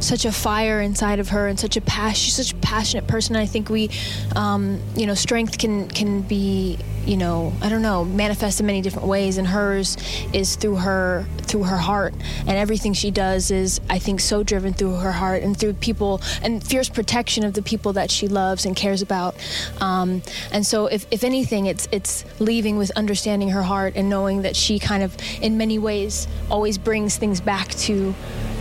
such 0.01 0.25
a 0.25 0.33
fire 0.33 0.81
inside 0.81 1.19
of 1.19 1.31
her 1.31 1.49
and 1.49 1.59
such 1.59 1.77
a 1.77 1.81
passion. 1.81 2.15
She's 2.15 2.37
such 2.37 2.53
a 2.53 2.57
passionate 2.57 3.07
person. 3.07 3.37
I 3.37 3.47
think 3.47 3.71
we, 3.71 3.91
um, 4.37 4.81
you 4.95 5.07
know, 5.07 5.15
strength 5.15 5.59
can 5.59 5.89
can 5.89 6.23
be, 6.23 6.79
you 7.07 7.17
know, 7.17 7.53
I 7.61 7.69
don't 7.69 7.83
know, 7.83 8.05
manifest 8.05 8.61
in 8.61 8.67
many 8.67 8.81
different 8.81 9.09
ways. 9.09 9.39
And 9.39 9.47
hers 9.47 9.97
is 10.33 10.57
through 10.57 10.77
her 10.77 11.27
through 11.43 11.65
her 11.65 11.77
heart, 11.79 12.15
and 12.41 12.51
everything 12.51 12.93
she 12.93 13.11
does 13.11 13.51
is, 13.51 13.81
I 13.89 13.99
think, 13.99 14.21
so 14.21 14.43
driven 14.43 14.73
through 14.73 14.97
her 14.97 15.13
heart 15.13 15.43
and 15.43 15.57
through 15.57 15.75
people 15.75 16.21
and 16.43 16.65
fierce 16.67 16.89
protection 16.89 17.45
of 17.45 17.55
the 17.55 17.63
people 17.63 17.93
that 17.95 18.11
she 18.11 18.29
loves 18.29 18.67
and 18.67 18.75
cares 18.75 19.03
about. 19.03 19.37
Um, 19.81 20.23
and 20.51 20.67
so, 20.67 20.87
if, 20.87 21.07
if 21.11 21.25
anything, 21.25 21.67
it's 21.67 21.89
it's 21.93 22.25
leaving 22.41 22.77
with 22.77 22.91
understanding 22.97 23.51
her 23.51 23.63
heart 23.63 23.95
and 23.97 24.09
knowing 24.09 24.43
that 24.43 24.57
she 24.57 24.79
kind 24.79 25.03
of, 25.03 25.17
in 25.41 25.57
many 25.57 25.79
ways, 25.79 26.27
always 26.51 26.79
brings 26.79 27.17
things 27.17 27.41
back 27.41 27.69
to 27.71 28.15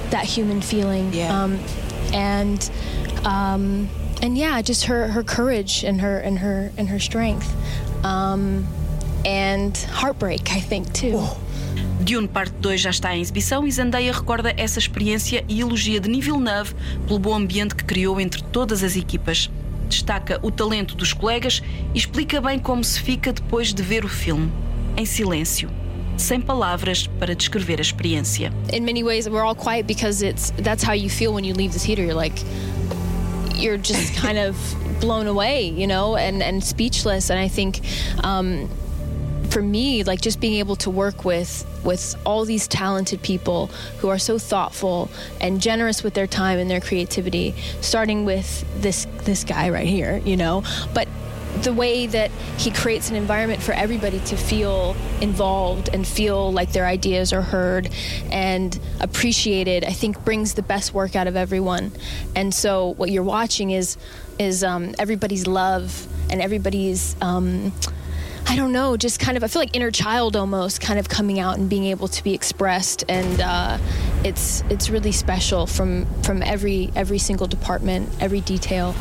that 0.09 0.25
human 0.25 0.61
feeling. 0.61 1.13
Yeah. 1.13 1.43
Um, 1.43 1.59
and 2.13 2.69
um, 3.25 3.89
and 4.21 4.37
yeah, 4.37 4.61
just 4.61 4.85
her 4.85 5.07
her 5.09 5.23
courage 5.23 5.83
and 5.83 6.01
her 6.01 6.19
and 6.19 6.39
her 6.39 6.71
and 6.77 6.89
her 6.89 6.99
strength. 6.99 7.53
Um, 8.03 8.65
and 9.25 9.71
heartbreak, 9.93 10.51
I 10.51 10.61
think 10.61 10.91
too. 10.91 11.19
Dune 12.01 12.27
Parte 12.27 12.53
2 12.59 12.81
já 12.81 12.89
está 12.89 13.15
em 13.15 13.21
exibição 13.21 13.65
e 13.65 13.71
Zendaya 13.71 14.11
recorda 14.11 14.53
essa 14.57 14.77
experiência 14.77 15.43
e 15.47 15.61
elogia 15.61 16.01
Denis 16.01 16.25
Villeneuve 16.25 16.75
pelo 17.07 17.17
bom 17.17 17.33
ambiente 17.33 17.75
que 17.75 17.83
criou 17.85 18.19
entre 18.19 18.43
todas 18.43 18.83
as 18.83 18.97
equipas. 18.97 19.49
Destaca 19.87 20.37
o 20.41 20.51
talento 20.51 20.95
dos 20.95 21.13
colegas 21.13 21.61
e 21.93 21.97
explica 21.97 22.41
bem 22.41 22.59
como 22.59 22.83
se 22.83 22.99
fica 22.99 23.31
depois 23.31 23.73
de 23.73 23.81
ver 23.81 24.03
o 24.03 24.09
filme. 24.09 24.51
Em 24.97 25.05
silêncio, 25.05 25.69
sem 26.17 26.41
palavras 26.41 27.07
para 27.07 27.33
descrever 27.33 27.79
a 27.79 27.81
experiência. 27.81 28.51
in 28.73 28.81
many 28.81 29.03
ways 29.03 29.27
we're 29.27 29.45
all 29.45 29.55
quiet 29.55 29.85
because 29.87 30.21
it's 30.25 30.51
that's 30.61 30.83
how 30.83 30.93
you 30.93 31.09
feel 31.09 31.33
when 31.33 31.45
you 31.45 31.53
leave 31.55 31.73
the 31.73 31.79
theater 31.79 32.03
you're 32.03 32.13
like 32.13 32.43
you're 33.55 33.77
just 33.77 34.13
kind 34.21 34.37
of 34.37 34.55
blown 35.03 35.27
away 35.27 35.67
you 35.67 35.85
know 35.85 36.15
and 36.15 36.41
and 36.41 36.63
speechless. 36.63 37.29
And 37.29 37.39
i 37.39 37.49
think 37.49 37.81
um 38.23 38.69
for 39.49 39.61
me 39.61 40.03
like 40.03 40.21
just 40.21 40.39
being 40.39 40.55
able 40.55 40.75
to 40.77 40.89
work 40.89 41.25
with 41.25 41.51
with 41.83 42.15
all 42.25 42.45
these 42.45 42.67
talented 42.67 43.21
people 43.21 43.67
who 43.99 44.07
are 44.07 44.17
so 44.17 44.39
thoughtful 44.39 45.11
and 45.41 45.61
generous 45.61 46.01
with 46.03 46.13
their 46.13 46.25
time 46.25 46.57
and 46.57 46.71
their 46.71 46.79
creativity 46.79 47.53
starting 47.81 48.23
with 48.25 48.49
this 48.81 49.05
this 49.25 49.43
guy 49.43 49.69
right 49.69 49.87
here 49.87 50.21
you 50.25 50.37
know? 50.37 50.63
But 50.93 51.07
the 51.63 51.73
way 51.73 52.05
that 52.07 52.29
he 52.57 52.71
creates 52.71 53.09
an 53.09 53.15
environment 53.15 53.61
for 53.61 53.71
everybody 53.71 54.19
to 54.19 54.35
feel 54.35 54.95
involved 55.21 55.89
and 55.93 56.05
feel 56.05 56.51
like 56.51 56.71
their 56.73 56.85
ideas 56.85 57.33
are 57.33 57.41
heard 57.41 57.89
and 58.31 58.79
appreciated, 58.99 59.83
I 59.83 59.91
think 59.91 60.23
brings 60.25 60.53
the 60.53 60.61
best 60.61 60.93
work 60.93 61.15
out 61.15 61.27
of 61.27 61.35
everyone. 61.35 61.91
And 62.35 62.53
so 62.53 62.93
what 62.95 63.09
you're 63.09 63.23
watching 63.23 63.71
is 63.71 63.97
is 64.39 64.63
um, 64.63 64.95
everybody's 64.99 65.47
love 65.47 66.07
and 66.29 66.41
everybody's. 66.41 67.15
Um, 67.21 67.73
I 68.45 68.57
don't 68.57 68.73
know, 68.73 68.97
just 68.97 69.21
kind 69.21 69.37
of 69.37 69.43
I 69.43 69.47
feel 69.47 69.61
like 69.61 69.73
inner 69.73 69.89
child 69.89 70.35
almost 70.35 70.81
kind 70.81 70.99
of 70.99 71.07
coming 71.07 71.39
out 71.39 71.57
and 71.57 71.69
being 71.69 71.85
able 71.85 72.09
to 72.09 72.23
be 72.23 72.33
expressed 72.33 73.05
and 73.07 73.39
uh, 73.39 73.77
it's 74.25 74.61
it's 74.69 74.89
really 74.89 75.13
special 75.13 75.65
from 75.65 76.05
from 76.23 76.43
every 76.43 76.91
every 76.93 77.19
single 77.19 77.47
department, 77.47 78.09
every 78.19 78.41
detail. 78.41 78.95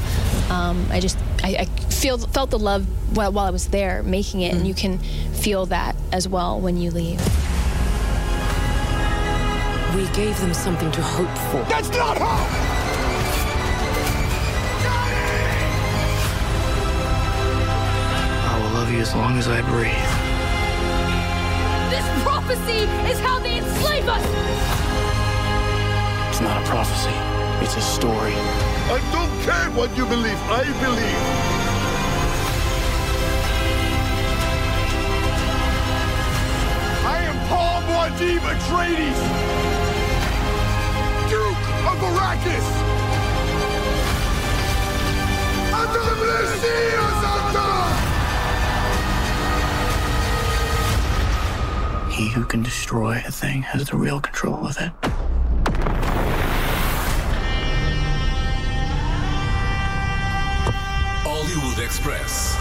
Um, 0.48 0.86
I 0.90 1.00
just 1.00 1.18
I, 1.42 1.56
I 1.60 1.64
feel 1.90 2.18
felt 2.18 2.50
the 2.50 2.58
love 2.58 2.86
while, 3.16 3.32
while 3.32 3.46
I 3.46 3.50
was 3.50 3.68
there 3.68 4.02
making 4.02 4.42
it, 4.42 4.54
and 4.54 4.66
you 4.66 4.74
mm. 4.74 4.78
can 4.78 4.98
feel 4.98 5.66
that 5.66 5.96
as 6.12 6.28
well 6.28 6.60
when 6.60 6.76
you 6.76 6.90
leave. 6.90 7.20
We 9.94 10.06
gave 10.14 10.40
them 10.40 10.54
something 10.54 10.90
to 10.92 11.02
hope 11.02 11.36
for. 11.50 11.62
That's 11.68 11.90
not 11.90 12.16
hope! 12.16 12.48
I 18.48 18.58
will 18.62 18.70
love 18.78 18.90
you 18.90 19.00
as 19.00 19.14
long 19.14 19.36
as 19.36 19.48
I 19.48 19.60
breathe. 19.62 19.92
This 21.90 22.06
prophecy 22.22 22.86
is 23.10 23.18
how 23.20 23.38
they 23.40 23.58
enslave 23.58 24.08
us! 24.08 24.24
It's 26.30 26.40
not 26.40 26.62
a 26.62 26.66
prophecy, 26.66 27.41
it's 27.62 27.76
a 27.76 27.80
story. 27.80 28.34
I 28.34 28.98
don't 29.12 29.30
care 29.42 29.70
what 29.70 29.96
you 29.96 30.04
believe. 30.06 30.40
I 30.50 30.64
believe. 30.82 31.22
I 37.06 37.18
am 37.30 37.36
Paul 37.48 37.82
Muad'Dib 37.88 38.42
Atreides, 38.52 39.20
Duke 41.30 41.66
of 41.90 41.98
Arrakis. 42.08 42.68
Under 45.80 46.02
the 46.08 46.16
Messiah's 46.26 47.20
He 52.12 52.28
who 52.28 52.44
can 52.44 52.62
destroy 52.62 53.22
a 53.26 53.30
thing 53.30 53.62
has 53.62 53.88
the 53.88 53.96
real 53.96 54.20
control 54.20 54.66
of 54.66 54.76
it. 54.78 55.11
Express. 61.92 62.56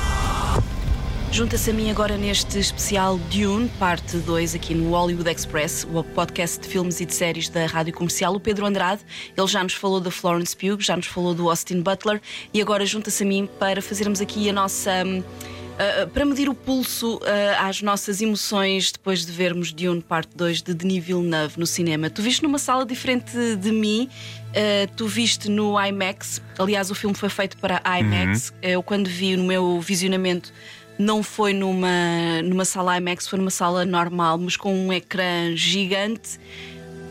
Junta-se 1.32 1.70
a 1.70 1.74
mim 1.74 1.90
agora 1.90 2.18
neste 2.18 2.60
especial 2.60 3.18
Dune, 3.34 3.70
parte 3.80 4.18
2, 4.18 4.56
aqui 4.56 4.76
no 4.76 4.90
Hollywood 4.92 5.30
Express, 5.30 5.88
o 5.90 6.04
podcast 6.04 6.60
de 6.60 6.68
filmes 6.68 7.00
e 7.00 7.06
de 7.06 7.14
séries 7.14 7.48
da 7.48 7.66
Rádio 7.66 7.94
Comercial, 7.94 8.36
o 8.36 8.42
Pedro 8.42 8.66
Andrade. 8.66 9.02
Ele 9.38 9.48
já 9.48 9.64
nos 9.64 9.74
falou 9.74 10.02
da 10.02 10.12
Florence 10.12 10.54
Pugh, 10.54 10.82
já 10.82 10.98
nos 10.98 11.06
falou 11.06 11.34
do 11.34 11.50
Austin 11.50 11.82
Butler 11.82 12.22
e 12.54 12.62
agora 12.62 12.86
junta-se 12.86 13.24
a 13.24 13.26
mim 13.26 13.48
para 13.58 13.82
fazermos 13.82 14.20
aqui 14.20 14.50
a 14.50 14.54
nossa. 14.54 14.92
uh, 14.92 16.10
para 16.10 16.26
medir 16.26 16.50
o 16.50 16.54
pulso 16.54 17.16
uh, 17.16 17.22
às 17.60 17.82
nossas 17.82 18.22
emoções 18.22 18.92
depois 18.92 19.26
de 19.26 19.32
vermos 19.32 19.72
Dune 19.72 20.02
Parte 20.02 20.36
2 20.36 20.62
de 20.62 20.74
Denis 20.74 21.06
Villeneuve 21.06 21.58
no 21.58 21.66
cinema. 21.66 22.10
Tu 22.10 22.22
viste 22.22 22.44
numa 22.44 22.60
sala 22.60 22.86
diferente 22.86 23.32
de 23.56 23.72
mim, 23.72 24.10
uh, 24.52 24.92
tu 24.96 25.08
viste 25.08 25.50
no 25.50 25.80
IMAX. 25.80 26.42
Aliás, 26.58 26.92
o 26.92 26.96
filme 26.96 27.16
foi 27.16 27.30
feito 27.30 27.58
para 27.58 27.82
IMAX. 28.00 28.54
Eu, 28.62 28.84
quando 28.84 29.08
vi 29.08 29.36
no 29.36 29.44
meu 29.44 29.80
visionamento, 29.80 30.54
não 30.98 31.24
foi 31.24 31.54
numa, 31.54 32.42
numa 32.44 32.66
sala 32.66 32.98
IMAX, 32.98 33.28
foi 33.28 33.40
numa 33.40 33.52
sala 33.52 33.86
normal, 33.86 34.38
mas 34.38 34.56
com 34.56 34.74
um 34.74 34.94
ecrã 34.94 35.56
gigante. 35.56 36.40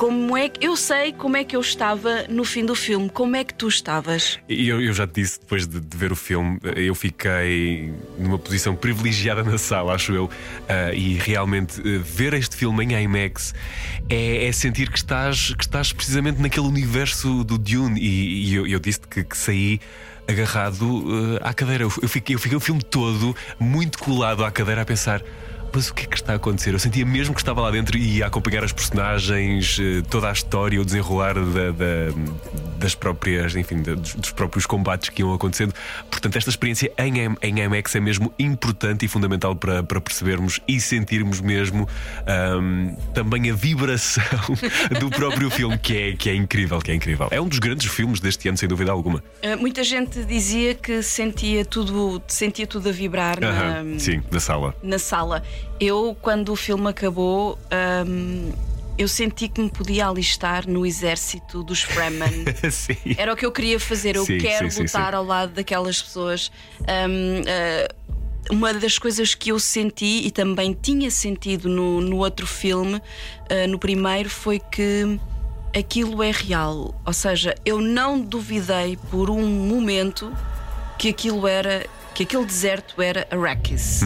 Como 0.00 0.34
é 0.34 0.48
que 0.48 0.66
eu 0.66 0.78
sei 0.78 1.12
como 1.12 1.36
é 1.36 1.44
que 1.44 1.54
eu 1.54 1.60
estava 1.60 2.24
no 2.26 2.42
fim 2.42 2.64
do 2.64 2.74
filme? 2.74 3.10
Como 3.10 3.36
é 3.36 3.44
que 3.44 3.52
tu 3.52 3.68
estavas? 3.68 4.38
Eu, 4.48 4.80
eu 4.80 4.94
já 4.94 5.06
te 5.06 5.20
disse, 5.20 5.38
depois 5.38 5.66
de, 5.66 5.78
de 5.78 5.94
ver 5.94 6.10
o 6.10 6.16
filme, 6.16 6.58
eu 6.74 6.94
fiquei 6.94 7.92
numa 8.18 8.38
posição 8.38 8.74
privilegiada 8.74 9.44
na 9.44 9.58
sala, 9.58 9.92
acho 9.92 10.14
eu. 10.14 10.30
Ah, 10.66 10.94
e 10.94 11.16
realmente 11.16 11.82
eh, 11.86 11.98
ver 11.98 12.32
este 12.32 12.56
filme 12.56 12.82
em 12.82 13.04
IMAX 13.04 13.52
é, 14.08 14.46
é 14.46 14.52
sentir 14.52 14.90
que 14.90 14.96
estás, 14.96 15.52
que 15.54 15.64
estás 15.64 15.92
precisamente 15.92 16.40
naquele 16.40 16.66
universo 16.66 17.44
do 17.44 17.58
Dune. 17.58 18.00
E, 18.00 18.52
e 18.52 18.54
eu, 18.54 18.66
eu 18.66 18.78
disse 18.78 19.00
que, 19.00 19.22
que 19.22 19.36
saí 19.36 19.82
agarrado 20.26 21.04
eh, 21.36 21.40
à 21.46 21.52
cadeira. 21.52 21.84
Eu 21.84 21.90
fiquei, 21.90 22.34
eu 22.34 22.38
fiquei 22.38 22.56
o 22.56 22.60
filme 22.60 22.82
todo 22.82 23.36
muito 23.58 23.98
colado 23.98 24.46
à 24.46 24.50
cadeira 24.50 24.80
a 24.80 24.84
pensar. 24.86 25.22
Mas 25.72 25.88
o 25.88 25.94
que 25.94 26.04
é 26.04 26.06
que 26.06 26.16
está 26.16 26.32
a 26.32 26.36
acontecer? 26.36 26.72
Eu 26.74 26.78
sentia 26.78 27.04
mesmo 27.06 27.34
que 27.34 27.40
estava 27.40 27.60
lá 27.60 27.70
dentro 27.70 27.96
e 27.96 28.18
ia 28.18 28.26
acompanhar 28.26 28.64
as 28.64 28.72
personagens, 28.72 29.78
eh, 29.80 30.02
toda 30.10 30.28
a 30.28 30.32
história, 30.32 30.80
o 30.80 30.84
desenrolar 30.84 31.34
da- 31.34 31.70
da- 31.70 32.70
das 32.78 32.94
próprias, 32.94 33.54
enfim, 33.54 33.82
dos, 33.82 34.14
dos 34.14 34.32
próprios 34.32 34.64
combates 34.66 35.10
que 35.10 35.20
iam 35.22 35.32
acontecendo. 35.34 35.74
Portanto, 36.10 36.36
esta 36.36 36.48
experiência 36.50 36.90
em, 36.98 37.12
em 37.42 37.60
IMAX 37.62 37.94
é 37.94 38.00
mesmo 38.00 38.32
importante 38.38 39.04
e 39.04 39.08
fundamental 39.08 39.54
para, 39.54 39.82
para 39.82 40.00
percebermos 40.00 40.60
e 40.66 40.80
sentirmos 40.80 41.40
mesmo 41.42 41.86
ahm, 42.26 42.94
também 43.14 43.50
a 43.50 43.54
vibração 43.54 44.24
do 44.98 45.10
próprio 45.10 45.50
filme, 45.50 45.76
que 45.78 45.96
é, 45.96 46.12
que 46.16 46.30
é 46.30 46.34
incrível, 46.34 46.78
que 46.80 46.90
é 46.90 46.94
incrível. 46.94 47.28
É 47.30 47.40
um 47.40 47.48
dos 47.48 47.58
grandes 47.58 47.90
filmes 47.92 48.18
deste 48.18 48.48
ano, 48.48 48.56
sem 48.56 48.68
dúvida 48.68 48.90
alguma. 48.90 49.22
Uh, 49.44 49.58
muita 49.60 49.84
gente 49.84 50.24
dizia 50.24 50.74
que 50.74 51.02
sentia 51.02 51.64
tudo, 51.64 52.22
sentia 52.26 52.66
tudo 52.66 52.88
a 52.88 52.92
vibrar 52.92 53.44
Aham, 53.44 53.82
na, 53.84 53.98
sim, 53.98 54.22
da 54.30 54.40
sala. 54.40 54.74
na 54.82 54.98
sala. 54.98 55.42
Eu, 55.78 56.16
quando 56.20 56.52
o 56.52 56.56
filme 56.56 56.88
acabou, 56.88 57.58
hum, 58.06 58.52
eu 58.98 59.08
senti 59.08 59.48
que 59.48 59.60
me 59.60 59.70
podia 59.70 60.06
alistar 60.06 60.68
no 60.68 60.84
exército 60.84 61.62
dos 61.62 61.82
Fremen. 61.82 62.44
Era 63.16 63.32
o 63.32 63.36
que 63.36 63.46
eu 63.46 63.52
queria 63.52 63.80
fazer. 63.80 64.14
Eu 64.16 64.26
Sim, 64.26 64.38
quero 64.38 64.70
sim, 64.70 64.82
lutar 64.82 65.12
sim. 65.12 65.16
ao 65.16 65.24
lado 65.24 65.52
daquelas 65.52 66.02
pessoas. 66.02 66.52
Hum, 66.80 67.42
ah, 67.48 67.94
uma 68.50 68.74
das 68.74 68.98
coisas 68.98 69.34
que 69.34 69.52
eu 69.52 69.58
senti 69.58 70.26
e 70.26 70.30
também 70.30 70.76
tinha 70.80 71.10
sentido 71.10 71.68
no, 71.68 72.00
no 72.00 72.16
outro 72.18 72.46
filme, 72.46 73.00
ah, 73.48 73.66
no 73.66 73.78
primeiro, 73.78 74.28
foi 74.28 74.58
que 74.58 75.18
aquilo 75.76 76.22
é 76.22 76.30
real. 76.30 76.94
Ou 77.06 77.12
seja, 77.12 77.54
eu 77.64 77.80
não 77.80 78.20
duvidei 78.20 78.98
por 79.10 79.30
um 79.30 79.46
momento 79.46 80.32
que 80.98 81.08
aquilo 81.08 81.46
era, 81.46 81.86
que 82.14 82.24
aquele 82.24 82.44
deserto 82.44 83.00
era 83.00 83.26
Arrakis. 83.30 84.02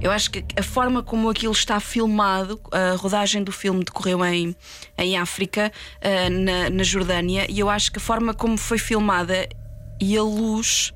Eu 0.00 0.10
acho 0.10 0.30
que 0.30 0.44
a 0.56 0.62
forma 0.62 1.02
como 1.02 1.28
aquilo 1.30 1.52
está 1.52 1.80
filmado, 1.80 2.60
a 2.70 2.94
rodagem 2.96 3.42
do 3.42 3.50
filme 3.50 3.82
decorreu 3.82 4.24
em, 4.24 4.54
em 4.98 5.16
África, 5.16 5.72
ah, 6.02 6.30
na, 6.30 6.70
na 6.70 6.82
Jordânia, 6.82 7.46
e 7.48 7.58
eu 7.58 7.68
acho 7.70 7.90
que 7.90 7.98
a 7.98 8.00
forma 8.00 8.34
como 8.34 8.56
foi 8.58 8.78
filmada 8.78 9.48
e 10.00 10.16
a 10.16 10.22
luz. 10.22 10.92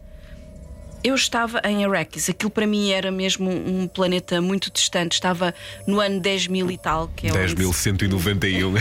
Eu 1.02 1.14
estava 1.14 1.62
em 1.64 1.82
Arrakis, 1.82 2.28
aquilo 2.28 2.50
para 2.50 2.66
mim 2.66 2.90
era 2.90 3.10
mesmo 3.10 3.50
um 3.50 3.88
planeta 3.88 4.38
muito 4.42 4.70
distante. 4.70 5.12
Estava 5.14 5.54
no 5.86 5.98
ano 5.98 6.20
10 6.20 6.48
mil 6.48 6.70
e 6.70 6.76
tal, 6.76 7.08
que 7.16 7.26
é 7.28 7.30
onde 7.32 7.54
10.191. 7.54 8.74
Uh, 8.76 8.80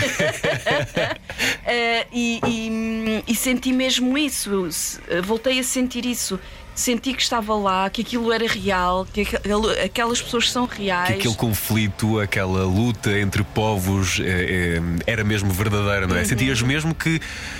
e, 2.12 2.42
e- 2.46 3.24
e 3.26 3.36
senti 3.36 3.72
mesmo 3.72 4.18
isso. 4.18 4.66
Uh, 4.68 5.24
Voltei 5.24 5.60
a 5.60 5.64
sentir 5.64 6.06
isso. 6.06 6.38
Senti 6.80 7.14
que 7.14 7.22
estava 7.22 7.54
lá, 7.56 7.90
que 7.90 8.04
aquilo 8.04 8.32
era 8.32 8.48
real, 8.48 9.06
que 9.12 9.20
aquel- 9.20 9.70
aquelas 9.84 10.22
pessoas 10.22 10.50
são 10.50 10.66
reais. 10.66 11.10
que 11.10 11.14
aquele 11.16 11.36
conflito, 11.36 12.18
aquela 12.22 12.64
luta 12.64 13.20
entre 13.20 13.44
povos 13.44 14.22
eh, 14.22 14.78
eh, 14.80 14.82
era 15.06 15.22
mesmo 15.26 15.52
verdadeira, 15.52 16.08
não 16.08 16.16
é? 16.16 16.20
Uhum. 16.20 16.26
Sentias 16.26 16.62
mesmo 16.62 16.96
que, 16.96 17.20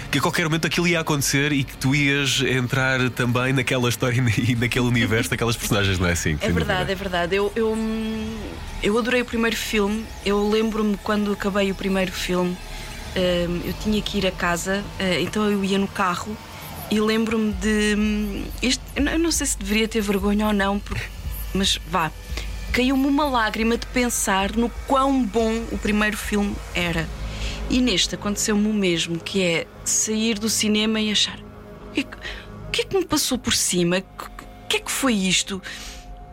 que 0.10 0.20
a 0.20 0.22
qualquer 0.22 0.46
momento 0.46 0.66
aquilo 0.68 0.88
ia 0.88 1.02
acontecer 1.02 1.52
e 1.52 1.66
que 1.66 1.76
tu 1.76 1.94
ias 1.94 2.40
entrar 2.40 3.10
também 3.10 3.52
naquela 3.52 3.90
história 3.90 4.24
e 4.40 4.56
naquele 4.56 4.86
universo 4.86 5.30
daquelas 5.30 5.58
personagens, 5.58 6.00
não 6.00 6.08
é 6.08 6.14
assim? 6.14 6.38
É 6.40 6.50
verdade, 6.50 6.90
é 6.90 6.96
verdade. 6.96 7.36
Eu, 7.36 7.52
eu, 7.58 7.74
hum, 7.74 8.38
eu 8.82 8.98
adorei 8.98 9.22
o 9.22 9.26
primeiro 9.26 9.58
filme. 9.58 10.06
Eu 10.26 10.50
lembro-me 10.50 10.96
quando 11.04 11.34
acabei 11.34 11.70
o 11.72 11.76
primeiro 11.76 12.14
filme, 12.14 12.56
hum, 13.18 13.62
eu 13.66 13.74
tinha 13.84 14.02
que 14.02 14.20
ir 14.20 14.28
a 14.28 14.32
casa, 14.32 14.82
eh, 14.98 15.20
então 15.20 15.44
eu 15.52 15.62
ia 15.62 15.78
no 15.78 15.90
carro 15.90 16.38
e 16.92 17.00
lembro-me 17.00 17.54
de. 17.54 17.96
hum, 17.98 18.46
não- 19.00 19.12
eu 19.14 19.20
não 19.20 19.32
sei 19.32 19.48
se 19.48 19.58
deveria 19.58 19.88
ter 19.88 20.02
vergonha 20.02 20.48
ou 20.48 20.54
não, 20.54 20.80
porque- 20.80 21.06
mas 21.54 21.80
vá. 21.90 22.12
Caiu-me 22.72 23.08
uma 23.08 23.26
lágrima 23.26 23.78
de 23.78 23.88
pensar 23.88 24.56
no 24.56 24.70
quão 24.88 25.24
bom 25.24 25.52
o 25.72 25.78
primeiro 25.78 26.16
filme 26.18 26.56
era. 26.76 27.08
E 27.70 27.82
neste 27.82 28.16
aconteceu-me 28.16 28.68
o 28.68 28.74
mesmo, 28.74 29.20
que 29.20 29.42
é 29.42 29.68
sair 29.84 30.38
do 30.38 30.50
cinema 30.50 31.00
e 31.02 31.12
achar 31.12 31.40
o 31.40 31.92
que, 31.94 32.00
é 32.02 32.04
que- 32.04 32.18
o 32.18 32.72
que 32.72 32.82
é 32.82 32.86
que 32.86 32.98
me 32.98 33.06
passou 33.06 33.38
por 33.38 33.54
cima? 33.54 33.98
O 33.98 34.68
que 34.70 34.78
é 34.78 34.80
que 34.80 34.92
foi 34.92 35.14
isto? 35.14 35.62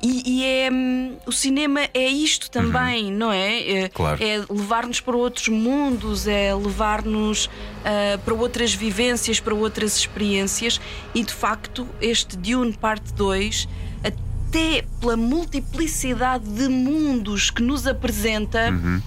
E, 0.02 0.22
e 0.26 0.44
é 0.44 0.70
hum, 0.70 1.16
o 1.26 1.32
cinema 1.32 1.80
é 1.94 2.06
isto 2.08 2.50
também, 2.50 3.10
não 3.10 3.32
é? 3.32 3.68
É, 3.84 3.88
Claro. 3.88 4.22
é 4.22 4.44
levar-nos 4.50 5.00
para 5.00 5.16
outros 5.16 5.48
mundos, 5.48 6.26
é 6.28 6.54
levar-nos 6.54 7.48
ah, 7.84 8.18
para 8.24 8.34
outras 8.34 8.74
vivências, 8.74 9.40
para 9.40 9.54
outras 9.54 9.96
experiências. 9.96 10.80
E 11.14 11.24
de 11.24 11.32
facto, 11.32 11.88
este 12.00 12.36
Dune 12.36 12.72
Parte 12.74 13.12
2, 13.14 13.66
até 14.04 14.84
pela 15.00 15.16
multiplicidade 15.16 16.44
de 16.44 16.68
mundos 16.68 17.50
que 17.50 17.62
nos 17.62 17.86
apresenta. 17.86 18.70
hum, 18.70 19.00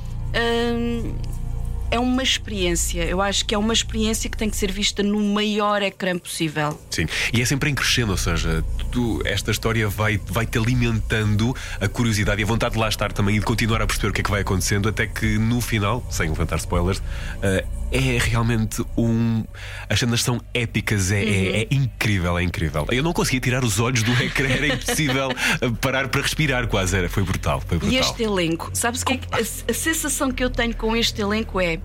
é 1.91 1.99
uma 1.99 2.21
experiência, 2.23 3.04
eu 3.04 3.21
acho 3.21 3.45
que 3.45 3.56
é 3.56 3.58
uma 3.58 3.73
experiência 3.73 4.30
que 4.30 4.38
tem 4.38 4.49
que 4.49 4.56
ser 4.58 4.71
vista 4.71 5.02
no 5.02 5.19
maior 5.19 5.82
ecrã 5.82 6.17
possível. 6.17 6.80
Sim, 6.89 7.08
e 7.34 7.41
é 7.41 7.45
sempre 7.45 7.69
em 7.69 7.75
crescendo, 7.75 8.12
ou 8.12 8.17
seja, 8.17 8.63
tu- 8.91 9.21
esta 9.25 9.52
história 9.52 9.88
vai, 9.88 10.19
vai 10.28 10.45
te 10.45 10.58
alimentando 10.58 11.56
a 11.80 11.88
curiosidade 11.88 12.41
e 12.41 12.43
a 12.43 12.47
vontade 12.47 12.73
de 12.75 12.80
lá 12.80 12.89
estar 12.89 13.12
também 13.12 13.36
e 13.36 13.39
de 13.39 13.45
continuar 13.45 13.82
a 13.82 13.88
perceber 13.88 14.10
o 14.10 14.13
que 14.13 14.21
é 14.21 14.23
que 14.23 14.32
vai 14.32 14.41
acontecendo, 14.41 14.88
até 14.89 15.08
que 15.08 15.38
no 15.38 15.62
final, 15.62 16.06
sem 16.10 16.30
levantar 16.30 16.58
spoilers, 16.58 17.02
eh, 17.41 17.65
é 17.91 18.17
realmente 18.19 18.84
um. 18.97 19.43
As 19.89 19.99
cenas 19.99 20.21
são 20.23 20.39
épicas, 20.54 21.12
é, 21.12 21.23
é- 21.23 21.62
é 21.63 21.67
incrível, 21.71 22.38
é 22.38 22.43
incrível. 22.43 22.86
Eu 22.91 23.04
não 23.04 23.13
conseguia 23.13 23.39
tirar 23.39 23.63
os 23.63 23.80
olhos 23.80 24.04
do 24.04 24.12
ecrã, 24.23 24.47
era 24.49 24.67
impossível 24.67 25.30
eh, 25.62 25.69
parar 25.82 26.08
para 26.10 26.21
respirar, 26.21 26.67
quase 26.67 26.95
era. 26.97 27.10
Foi 27.10 27.23
brutal, 27.23 27.62
foi 27.62 27.78
brutal. 27.78 27.93
E 27.93 27.97
este 27.97 28.23
elenco, 28.23 28.69
sabes 28.73 29.02
o 29.02 29.06
que 29.06 29.13
é 29.13 29.17
que 29.17 29.28
a, 29.34 29.39
a 29.39 29.73
sensação 29.73 30.32
que 30.32 30.43
eu 30.43 30.49
tenho 30.49 30.75
com 30.75 30.95
este 30.95 31.21
elenco 31.21 31.60
é. 31.60 31.80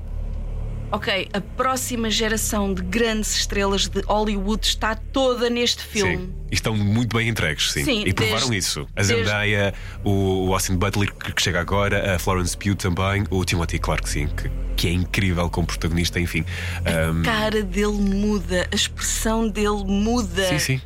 Ok, 0.93 1.29
a 1.33 1.41
próxima 1.41 2.09
geração 2.09 2.73
de 2.73 2.81
grandes 2.83 3.35
estrelas 3.37 3.89
de 3.89 4.01
Hollywood 4.03 4.65
está 4.65 4.95
toda 4.95 5.51
neste 5.51 5.83
filme. 5.83 6.17
Sim, 6.19 6.35
e 6.51 6.55
estão 6.55 6.77
muito 6.77 7.17
bem 7.17 7.29
entregues, 7.29 7.73
sim. 7.73 7.85
Sim, 7.85 8.05
e 8.07 8.13
provaram 8.13 8.49
desde- 8.49 8.57
isso. 8.59 8.87
A 8.95 9.03
desde- 9.03 9.17
Zendaya, 9.17 9.75
o 10.05 10.47
o 10.49 10.53
Austin 10.55 10.77
Butler, 10.77 11.13
que 11.13 11.43
chega 11.43 11.61
agora, 11.61 12.15
a 12.15 12.19
Florence 12.19 12.57
Pugh 12.57 12.77
também, 12.77 13.25
o 13.31 13.45
Timothy 13.45 13.79
Clark, 13.81 14.09
sim, 14.09 14.29
que, 14.29 14.49
que 14.77 14.87
é 14.89 14.93
incrível 14.93 15.51
como 15.51 15.67
protagonista, 15.67 16.21
enfim. 16.21 16.45
Um, 16.87 17.21
A 17.23 17.25
cara 17.25 17.63
dele 17.63 17.93
muda, 17.99 18.69
a 18.71 18.75
expressão 18.75 19.49
dele 19.49 19.83
muda. 19.85 20.49
sim, 20.51 20.59
sim. 20.61 20.81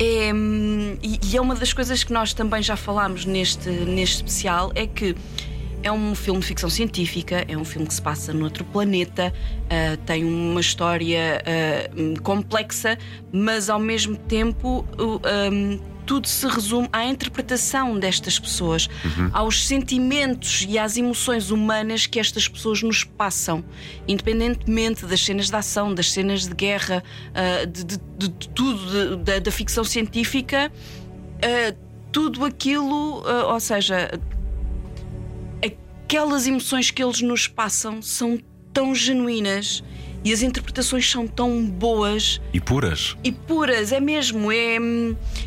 É, 0.00 0.32
hum, 0.32 0.96
e, 1.02 1.18
e 1.24 1.36
é 1.36 1.40
uma 1.40 1.56
das 1.56 1.72
coisas 1.72 2.04
que 2.04 2.12
nós 2.12 2.32
também 2.32 2.62
já 2.62 2.76
falámos 2.76 3.24
neste, 3.24 3.68
neste 3.68 4.16
especial: 4.18 4.70
é 4.76 4.86
que 4.86 5.16
é 5.82 5.92
um 5.92 6.14
filme 6.14 6.40
de 6.40 6.46
ficção 6.46 6.68
científica, 6.68 7.44
é 7.48 7.56
um 7.56 7.64
filme 7.64 7.86
que 7.86 7.94
se 7.94 8.02
passa 8.02 8.32
noutro 8.32 8.64
planeta, 8.64 9.32
ah, 9.70 9.96
tem 10.06 10.24
uma 10.24 10.60
história 10.60 11.42
hum, 11.96 12.14
complexa, 12.22 12.98
mas 13.32 13.68
ao 13.70 13.78
mesmo 13.78 14.16
tempo. 14.16 14.84
o, 14.98 15.20
hum, 15.52 15.80
tudo 16.08 16.26
se 16.26 16.46
resume 16.48 16.88
à 16.90 17.04
interpretação 17.04 17.98
destas 17.98 18.38
pessoas, 18.38 18.88
aos 19.30 19.66
sentimentos 19.66 20.64
e 20.66 20.78
às 20.78 20.96
emoções 20.96 21.50
humanas 21.50 22.06
que 22.06 22.18
estas 22.18 22.48
pessoas 22.48 22.82
nos 22.82 23.04
passam, 23.04 23.62
independentemente 24.08 25.04
das 25.04 25.20
cenas 25.22 25.50
de 25.50 25.56
ação, 25.56 25.92
das 25.94 26.10
cenas 26.10 26.46
de 26.48 26.54
guerra, 26.54 27.04
de, 27.70 27.84
de- 27.84 27.98
de- 28.16 28.28
de 28.28 28.48
tudo, 28.48 29.18
da, 29.18 29.38
da 29.38 29.50
ficção 29.52 29.84
científica, 29.84 30.72
tudo 32.10 32.42
aquilo, 32.44 33.22
ou 33.52 33.60
seja, 33.60 34.10
aquelas 36.08 36.46
emoções 36.46 36.90
que 36.90 37.04
eles 37.04 37.20
nos 37.20 37.46
passam 37.46 38.00
são 38.00 38.38
tão 38.72 38.94
genuínas 38.94 39.84
e 40.24 40.32
as 40.32 40.40
interpretações 40.40 41.08
são 41.08 41.26
tão 41.26 41.66
boas 41.66 42.40
E 42.50 42.58
puras. 42.58 43.14
e 43.22 43.30
puras, 43.30 43.92
é 43.92 44.00
mesmo. 44.00 44.50
É, 44.50 44.78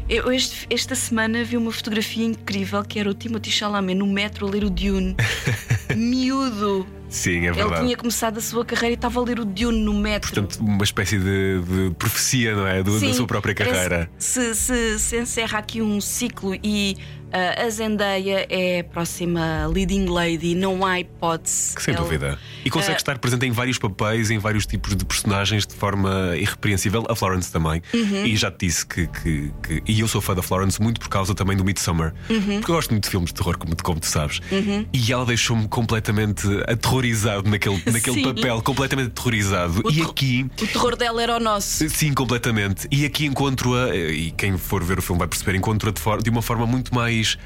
eu 0.07 0.31
este- 0.31 0.67
esta 0.69 0.93
semana 0.93 1.43
vi 1.43 1.57
uma 1.57 1.71
fotografia 1.71 2.23
incrível 2.23 2.83
que 2.83 2.99
era 2.99 3.09
o 3.09 3.13
Timothy 3.15 3.49
Chalamet 3.49 3.95
no 3.97 4.05
metro 4.05 4.45
a 4.47 4.51
ler 4.51 4.63
o 4.63 4.69
Dune, 4.69 5.15
miúdo. 5.97 6.85
Sim, 7.11 7.41
é 7.41 7.47
Ele 7.47 7.51
verdade. 7.53 7.83
tinha 7.85 7.97
começado 7.97 8.37
a 8.37 8.41
sua 8.41 8.63
carreira 8.65 8.93
e 8.93 8.95
estava 8.95 9.19
a 9.19 9.23
ler 9.23 9.37
o 9.39 9.45
Dune 9.45 9.79
no 9.83 9.93
metro. 9.93 10.33
Portanto, 10.33 10.59
uma 10.61 10.83
espécie 10.83 11.19
de, 11.19 11.61
de 11.61 11.93
profecia, 11.99 12.55
não 12.55 12.65
é? 12.65 12.81
Do- 12.81 12.93
da 12.93 12.99
Sim, 12.99 13.13
sua 13.13 13.27
própria 13.27 13.53
carreira. 13.53 14.09
Se, 14.17 14.55
se, 14.55 14.97
se 14.97 15.19
encerra 15.19 15.59
aqui 15.59 15.81
um 15.81 15.99
ciclo 15.99 16.55
e 16.63 16.95
ah, 17.33 17.63
a 17.65 17.69
Zendaya 17.69 18.45
é 18.49 18.79
a 18.79 18.83
próxima 18.85 19.65
leading 19.67 20.05
lady, 20.05 20.55
não 20.55 20.85
há 20.85 20.99
hipótese. 21.01 21.75
Que 21.75 21.83
sem 21.83 21.93
Ela- 21.93 22.03
dúvida. 22.03 22.39
E 22.63 22.69
consegue 22.69 22.93
Ah, 22.93 22.97
estar 22.97 23.17
presente 23.19 23.45
em 23.45 23.51
vários 23.51 23.77
papéis, 23.77 24.31
em 24.31 24.37
vários 24.37 24.65
tipos 24.65 24.95
de 24.95 25.03
personagens 25.03 25.65
de 25.67 25.73
forma 25.75 26.33
irrepreensível. 26.37 27.05
A 27.09 27.15
Florence 27.15 27.51
também. 27.51 27.81
Uhum. 27.93 28.25
E 28.25 28.35
já 28.37 28.49
te 28.51 28.67
disse 28.67 28.85
que, 28.85 29.07
que- 29.07 29.51
que- 29.63 29.83
E 29.85 29.99
eu 29.99 30.07
sou 30.07 30.21
fã 30.21 30.33
da 30.35 30.41
Florence 30.41 30.81
muito 30.81 30.99
por 31.01 31.09
causa 31.09 31.33
também 31.35 31.57
do 31.57 31.65
Midsommar. 31.65 32.13
Uhum. 32.29 32.59
Porque 32.59 32.71
eu 32.71 32.75
gosto 32.75 32.91
muito 32.91 33.03
de 33.03 33.09
filmes 33.09 33.29
de 33.29 33.33
terror, 33.35 33.57
como, 33.57 33.75
como 33.83 33.99
tu 33.99 34.05
sabes. 34.07 34.39
Uhum. 34.51 34.85
E 34.93 35.11
ela 35.11 35.25
deixou-me 35.25 35.67
completamente 35.67 36.47
aterrorizado 36.67 37.00
naquele, 37.49 37.81
naquele 37.91 38.15
Sim. 38.15 38.23
papel, 38.23 38.61
completamente 38.61 39.07
aterrorizado. 39.07 39.83
e 39.91 40.01
aqui. 40.01 40.45
O 40.61 40.67
terror 40.67 40.95
dela 40.95 41.21
era 41.21 41.37
o 41.37 41.39
nosso. 41.39 41.89
Sim, 41.89 42.13
completamente. 42.13 42.87
E 42.91 43.05
aqui 43.05 43.25
encontro-a, 43.25 43.95
e 43.95 44.31
quem 44.31 44.57
for 44.57 44.83
ver 44.83 44.99
o 44.99 45.01
filme 45.01 45.19
vai 45.19 45.27
perceber, 45.27 45.55
encontro-a 45.57 45.91
de, 45.91 46.23
de 46.23 46.29
uma 46.29 46.41
forma 46.41 46.65
muito 46.65 46.93
mais 46.93 47.37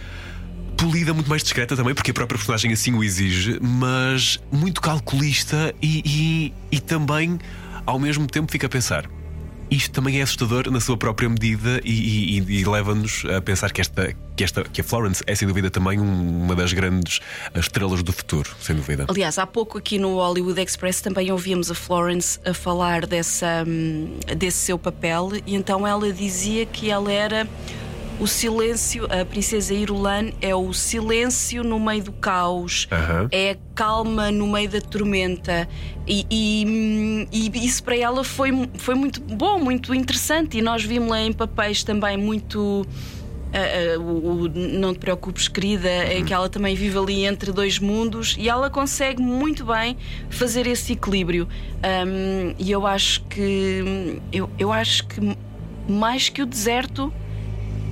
polida, 0.77 1.13
muito 1.13 1.29
mais 1.29 1.41
discreta 1.41 1.75
também, 1.75 1.95
porque 1.95 2.11
a 2.11 2.13
própria 2.13 2.37
personagem 2.37 2.73
assim 2.73 2.93
o 2.93 3.03
exige, 3.03 3.59
mas 3.61 4.39
muito 4.51 4.81
calculista 4.81 5.73
e, 5.81 6.01
e, 6.05 6.53
e 6.75 6.79
também, 6.79 7.39
ao 7.85 7.97
mesmo 7.97 8.27
tempo, 8.27 8.51
fica 8.51 8.67
a 8.67 8.69
pensar. 8.69 9.09
Isto 9.69 9.91
também 9.91 10.19
é 10.19 10.21
assustador 10.21 10.69
na 10.71 10.79
sua 10.79 10.95
própria 10.95 11.27
medida 11.27 11.81
e, 11.83 12.37
e- 12.39 12.59
e 12.61 12.65
leva-nos 12.65 13.23
a 13.25 13.41
pensar 13.41 13.71
que 13.71 13.81
esta, 13.81 14.15
que 14.35 14.43
esta 14.43 14.63
que 14.63 14.81
a 14.81 14.83
Florence 14.83 15.23
é 15.25 15.33
sem 15.35 15.47
dúvida 15.47 15.69
também 15.71 15.99
um- 15.99 16.43
uma 16.43 16.55
das 16.55 16.71
grandes 16.71 17.19
estrelas 17.55 18.03
do 18.03 18.13
futuro, 18.13 18.49
sem 18.61 18.75
dúvida. 18.75 19.05
Aliás, 19.07 19.37
há 19.39 19.47
pouco 19.47 19.77
aqui 19.77 19.97
no 19.97 20.15
Hollywood 20.15 20.61
Express 20.61 21.01
também 21.01 21.31
ouvíamos 21.31 21.71
a 21.71 21.75
Florence 21.75 22.39
a 22.45 22.53
falar 22.53 23.05
dessa, 23.07 23.63
hum, 23.67 24.17
desse 24.37 24.57
seu 24.59 24.77
papel, 24.77 25.31
e 25.45 25.55
então 25.55 25.85
ela 25.87 26.11
dizia 26.13 26.65
que 26.65 26.89
ela 26.89 27.11
era 27.11 27.47
o 28.19 28.27
silêncio, 28.27 29.05
a 29.11 29.25
princesa 29.25 29.73
Irulan 29.73 30.29
é 30.41 30.55
o 30.55 30.71
silêncio 30.73 31.63
no 31.63 31.79
meio 31.79 32.03
do 32.03 32.11
caos, 32.13 32.87
Aham. 32.91 33.27
é 33.31 33.51
a 33.51 33.57
calma 33.75 34.31
no 34.31 34.47
meio 34.47 34.69
da 34.69 34.79
tormenta. 34.81 35.67
E, 36.07 36.25
e- 36.31 37.27
e 37.31 37.65
isso 37.65 37.83
para 37.83 37.97
ela 37.97 38.23
foi, 38.23 38.51
foi 38.77 38.95
muito 38.95 39.19
bom, 39.21 39.59
muito 39.59 39.93
interessante. 39.93 40.57
E 40.57 40.61
nós 40.61 40.83
vimos-la 40.83 41.21
em 41.21 41.33
papéis 41.33 41.83
também 41.83 42.15
muito. 42.17 42.85
o, 43.99 44.01
o 44.01 44.47
Não 44.49 44.93
Te 44.93 44.99
Preocupes, 44.99 45.47
querida, 45.47 46.13
em 46.13 46.23
que 46.25 46.33
ela 46.33 46.47
também 46.49 46.75
vive 46.75 46.97
ali 46.97 47.25
entre 47.25 47.51
dois 47.51 47.79
mundos 47.79 48.35
e 48.39 48.47
ela 48.49 48.69
consegue 48.69 49.21
muito 49.21 49.65
bem 49.65 49.97
fazer 50.29 50.67
esse 50.67 50.93
equilíbrio. 50.93 51.47
Ahm, 51.83 52.53
e 52.59 52.71
eu 52.71 52.85
acho 52.87 53.21
que. 53.23 54.21
Eu, 54.31 54.49
eu 54.59 54.71
acho 54.71 55.05
que 55.07 55.37
mais 55.87 56.29
que 56.29 56.41
o 56.41 56.45
deserto 56.45 57.13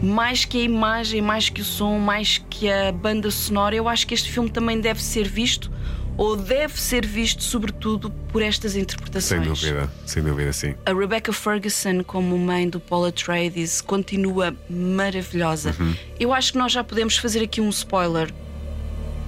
mais 0.04 0.44
que 0.44 0.58
a 0.58 0.62
imagem, 0.62 1.22
mais 1.22 1.48
que 1.50 1.62
o 1.62 1.64
som, 1.66 1.98
mais 1.98 2.44
que 2.50 2.70
a 2.70 2.92
banda 2.92 3.32
sonora, 3.32 3.74
eu 3.76 3.88
acho 3.88 4.06
que 4.06 4.14
este 4.14 4.30
filme 4.30 4.50
também 4.50 4.80
deve 4.82 5.02
ser 5.02 5.28
visto, 5.28 5.72
ou 6.18 6.36
deve 6.36 6.80
ser 6.80 7.06
visto, 7.06 7.42
sobretudo, 7.42 8.10
por 8.32 8.42
estas 8.42 8.74
Sem 8.74 8.82
interpretações. 8.82 9.48
dúvida, 9.62 9.92
sem 10.06 10.22
dúvida, 10.22 10.52
sim. 10.54 10.76
A 10.86 10.94
Rebecca 10.94 11.32
Ferguson, 11.32 12.04
como 12.04 12.38
mãe 12.38 12.68
do 12.70 12.80
Paul 12.80 13.06
Atreides, 13.06 13.80
continua 13.82 14.54
maravilhosa. 14.70 15.74
Uhum. 15.80 15.96
Eu 16.20 16.34
acho 16.34 16.52
que 16.52 16.58
nós 16.58 16.72
já 16.72 16.84
podemos 16.84 17.18
fazer 17.18 17.42
aqui 17.42 17.62
um 17.62 17.70
spoiler, 17.70 18.30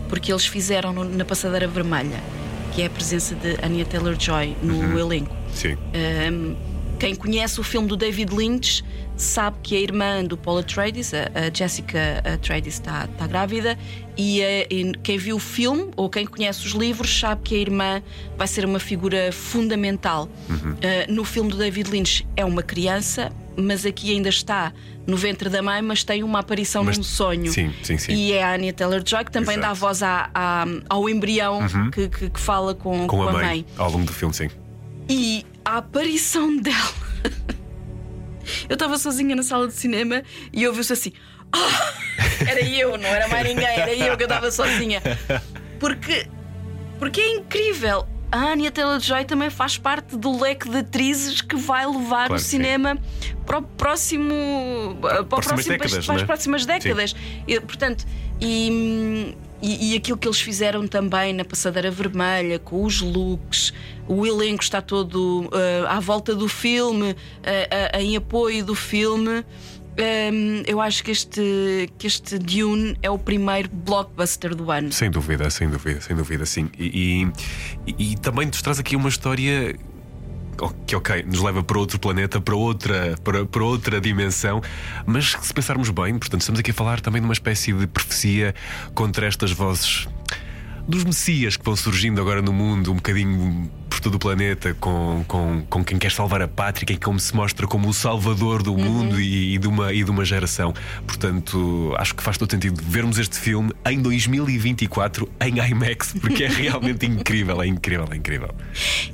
porque 0.10 0.32
eles 0.32 0.46
fizeram 0.46 0.92
no- 0.94 1.06
na 1.06 1.26
Passadeira 1.26 1.68
Vermelha, 1.68 2.22
que 2.74 2.82
é 2.82 2.86
a 2.86 2.90
presença 2.90 3.34
de 3.34 3.58
Anya 3.66 3.86
Taylor-Joy 3.86 4.58
no 4.62 4.76
Uhum. 4.76 5.00
elenco. 5.00 5.36
Sim. 5.54 5.78
Um, 6.30 6.56
quem 7.00 7.16
conhece 7.16 7.60
o 7.60 7.64
filme 7.64 7.88
do 7.88 7.96
David 7.98 8.32
Lynch 8.36 8.84
sabe 9.18 9.58
que 9.64 9.76
a 9.76 9.80
irmã 9.80 10.24
do 10.24 10.36
Paul 10.38 10.58
Atreides, 10.60 11.14
a, 11.14 11.30
a 11.34 11.54
Jessica 11.54 12.22
Atreides, 12.34 12.74
está, 12.76 13.06
está 13.06 13.26
grávida 13.28 13.78
e, 14.18 14.42
eh, 14.42 14.68
e 14.70 14.92
quem 15.04 15.18
viu 15.18 15.38
o 15.38 15.40
filme 15.40 15.90
ou 15.96 16.10
quem 16.10 16.26
conhece 16.26 16.66
os 16.66 16.74
livros 16.74 17.18
sabe 17.20 17.42
que 17.44 17.56
a 17.56 17.58
irmã 17.58 18.02
vai 18.38 18.48
ser 18.48 18.66
uma 18.66 18.80
figura 18.80 19.32
fundamental. 19.32 20.30
Uh, 20.50 21.12
no 21.14 21.24
filme 21.24 21.50
do 21.50 21.58
David 21.58 21.90
Lynch 21.90 22.28
é 22.36 22.44
uma 22.44 22.62
criança, 22.62 23.32
mas 23.56 23.86
aqui 23.86 24.12
ainda 24.12 24.28
está 24.30 24.74
no 25.08 25.16
ventre 25.16 25.50
da 25.50 25.62
mãe, 25.62 25.82
mas 25.82 26.04
tem 26.04 26.24
uma 26.24 26.40
aparição 26.40 26.84
Mas- 26.84 26.98
num 26.98 27.04
sonho. 27.04 27.52
sim, 27.52 27.72
sim, 27.84 27.98
sim. 27.98 28.12
E 28.14 28.34
é 28.34 28.44
a 28.44 28.54
Anya 28.56 28.74
Taylor-Joy 28.74 29.24
que 29.26 29.32
também 29.32 29.56
dá 29.58 29.68
Exato. 29.68 29.80
voz 29.80 30.04
à- 30.04 30.30
à- 30.34 30.66
ao 30.90 31.08
embrião 31.10 31.60
Uhum. 31.60 31.92
que, 31.92 32.10
que- 32.10 32.30
que 32.32 32.40
fala 32.40 32.74
com, 32.76 33.08
Com 33.08 33.24
a 33.24 33.32
mãe, 33.32 33.66
ao 33.78 33.90
longo 33.92 34.06
do 34.06 34.14
filme, 34.14 34.34
sim. 34.34 34.50
e 35.08 35.46
a 35.64 35.78
aparição 35.78 36.56
dela. 36.60 37.06
Eu 38.70 38.74
estava 38.76 38.98
sozinha 38.98 39.36
na 39.36 39.44
sala 39.44 39.68
de 39.68 39.74
cinema 39.74 40.24
e 40.54 40.68
ouviu-se 40.68 40.94
assim. 40.94 41.14
"Ah!" 41.52 41.94
Era 42.48 42.62
eu, 42.62 42.98
não 42.98 43.08
era 43.08 43.28
mais 43.28 43.48
ninguém, 43.48 43.66
era 43.66 43.94
eu 43.94 44.16
que 44.18 44.24
eu 44.24 44.28
estava 44.28 44.52
sozinha. 44.52 45.02
Porque, 45.80 46.28
porque 47.00 47.22
é 47.22 47.34
incrível. 47.36 48.06
A 48.32 48.52
Anya 48.52 48.72
Taylor-Joy 48.72 49.24
também 49.26 49.50
faz 49.50 49.78
parte 49.78 50.18
do 50.18 50.38
leque 50.42 50.68
de 50.70 50.78
atrizes 50.78 51.42
que 51.42 51.56
vai 51.56 51.86
levar 51.86 52.28
Claro 52.28 52.34
o 52.34 52.36
que 52.36 52.42
sim. 52.42 52.58
cinema 52.58 52.98
para 53.46 53.60
o 53.60 53.62
próximo 53.62 54.98
para, 55.00 55.24
próximas 55.24 55.66
próximo- 55.66 55.78
décadas, 55.78 56.06
para 56.06 56.16
as 56.16 56.22
né? 56.22 56.26
próximas 56.28 56.66
décadas. 56.66 57.16
E, 57.48 57.60
portanto, 57.62 58.06
e, 58.42 59.38
e, 59.74 59.94
e 59.94 59.98
aquilo 59.98 60.18
que 60.18 60.28
eles 60.28 60.40
fizeram 60.40 60.88
também 60.88 61.34
na 61.34 61.44
Passadeira 61.46 61.90
Vermelha, 61.90 62.60
com 62.60 62.84
os 62.84 63.02
looks, 63.02 63.74
o 64.08 64.26
elenco 64.26 64.62
está 64.64 64.82
todo 64.82 65.50
eh, 65.54 65.84
à 65.88 66.00
volta 66.00 66.36
do 66.36 66.48
filme, 66.48 67.16
eh, 67.44 67.68
eh, 67.94 68.02
em 68.02 68.16
apoio 68.16 68.64
do 68.64 68.76
filme. 68.76 69.44
Ehm, 69.98 70.62
eu 70.68 70.82
acho 70.82 71.04
que 71.04 71.10
este, 71.12 71.90
que 71.98 72.06
este 72.06 72.38
Dune 72.38 72.98
é 73.02 73.10
o 73.10 73.18
primeiro 73.18 73.70
blockbuster 73.72 74.54
do 74.54 74.70
ano. 74.70 74.92
Sem 74.92 75.10
dúvida, 75.10 75.50
sem 75.50 75.70
dúvida, 75.70 76.02
sem 76.02 76.16
dúvida, 76.16 76.46
sim. 76.46 76.70
E, 76.78 77.26
e- 77.88 78.12
e 78.12 78.18
também 78.18 78.46
nos 78.46 78.62
traz 78.62 78.78
aqui 78.80 78.96
uma 78.96 79.08
história 79.10 79.74
que, 80.86 80.96
ok, 80.96 81.24
nos 81.24 81.42
leva 81.42 81.64
para 81.64 81.78
outro 81.78 82.00
planeta, 82.00 82.40
para 82.40 82.56
outra, 82.56 83.16
para, 83.24 83.46
para 83.46 83.64
outra 83.64 84.00
dimensão, 84.00 84.62
mas 85.06 85.36
se 85.42 85.54
pensarmos 85.54 85.90
bem, 85.90 86.18
portanto, 86.18 86.42
estamos 86.42 86.60
aqui 86.60 86.72
a 86.72 86.74
falar 86.74 87.02
também 87.02 87.22
de 87.22 87.28
uma 87.28 87.34
espécie 87.34 87.74
de 87.74 87.88
profecia 87.88 88.54
contra 88.94 89.26
estas 89.26 89.52
vozes 89.52 90.08
dos 90.88 91.04
messias 91.04 91.58
que 91.58 91.66
vão 91.66 91.76
surgindo 91.76 92.22
agora 92.22 92.42
no 92.42 92.54
mundo, 92.54 92.92
um 92.92 92.96
bocadinho 92.96 93.70
todo 94.06 94.16
o 94.16 94.20
planeta, 94.20 94.76
com, 94.80 95.26
com, 95.28 95.66
com 95.68 95.84
quem 95.84 95.98
quer 95.98 96.12
salvar 96.12 96.40
a 96.40 96.48
pátria, 96.48 96.86
quem 96.86 96.96
como 96.96 97.20
se 97.20 97.36
mostra 97.36 97.66
como 97.66 97.90
o 97.90 97.94
salvador 97.94 98.62
do 98.62 98.78
mundo 98.78 99.20
e, 99.20 99.56
e 99.56 99.58
de 99.58 99.68
uma, 99.68 99.92
e 99.92 100.04
de 100.04 100.12
uma 100.12 100.24
geração. 100.24 100.76
Portanto, 101.08 101.92
acho 101.98 102.14
que 102.14 102.22
faz 102.22 102.38
todo 102.38 102.52
sentido 102.52 102.80
vermos 102.84 103.18
este 103.18 103.40
filme 103.40 103.72
em 103.84 104.00
2024 104.00 105.28
em 105.42 105.58
IMAX, 105.72 106.14
porque 106.22 106.44
é 106.44 106.48
realmente 106.48 107.04
incrível, 107.08 107.60
é 107.64 107.66
incrível, 107.66 108.08
é 108.12 108.16
incrível. 108.16 108.54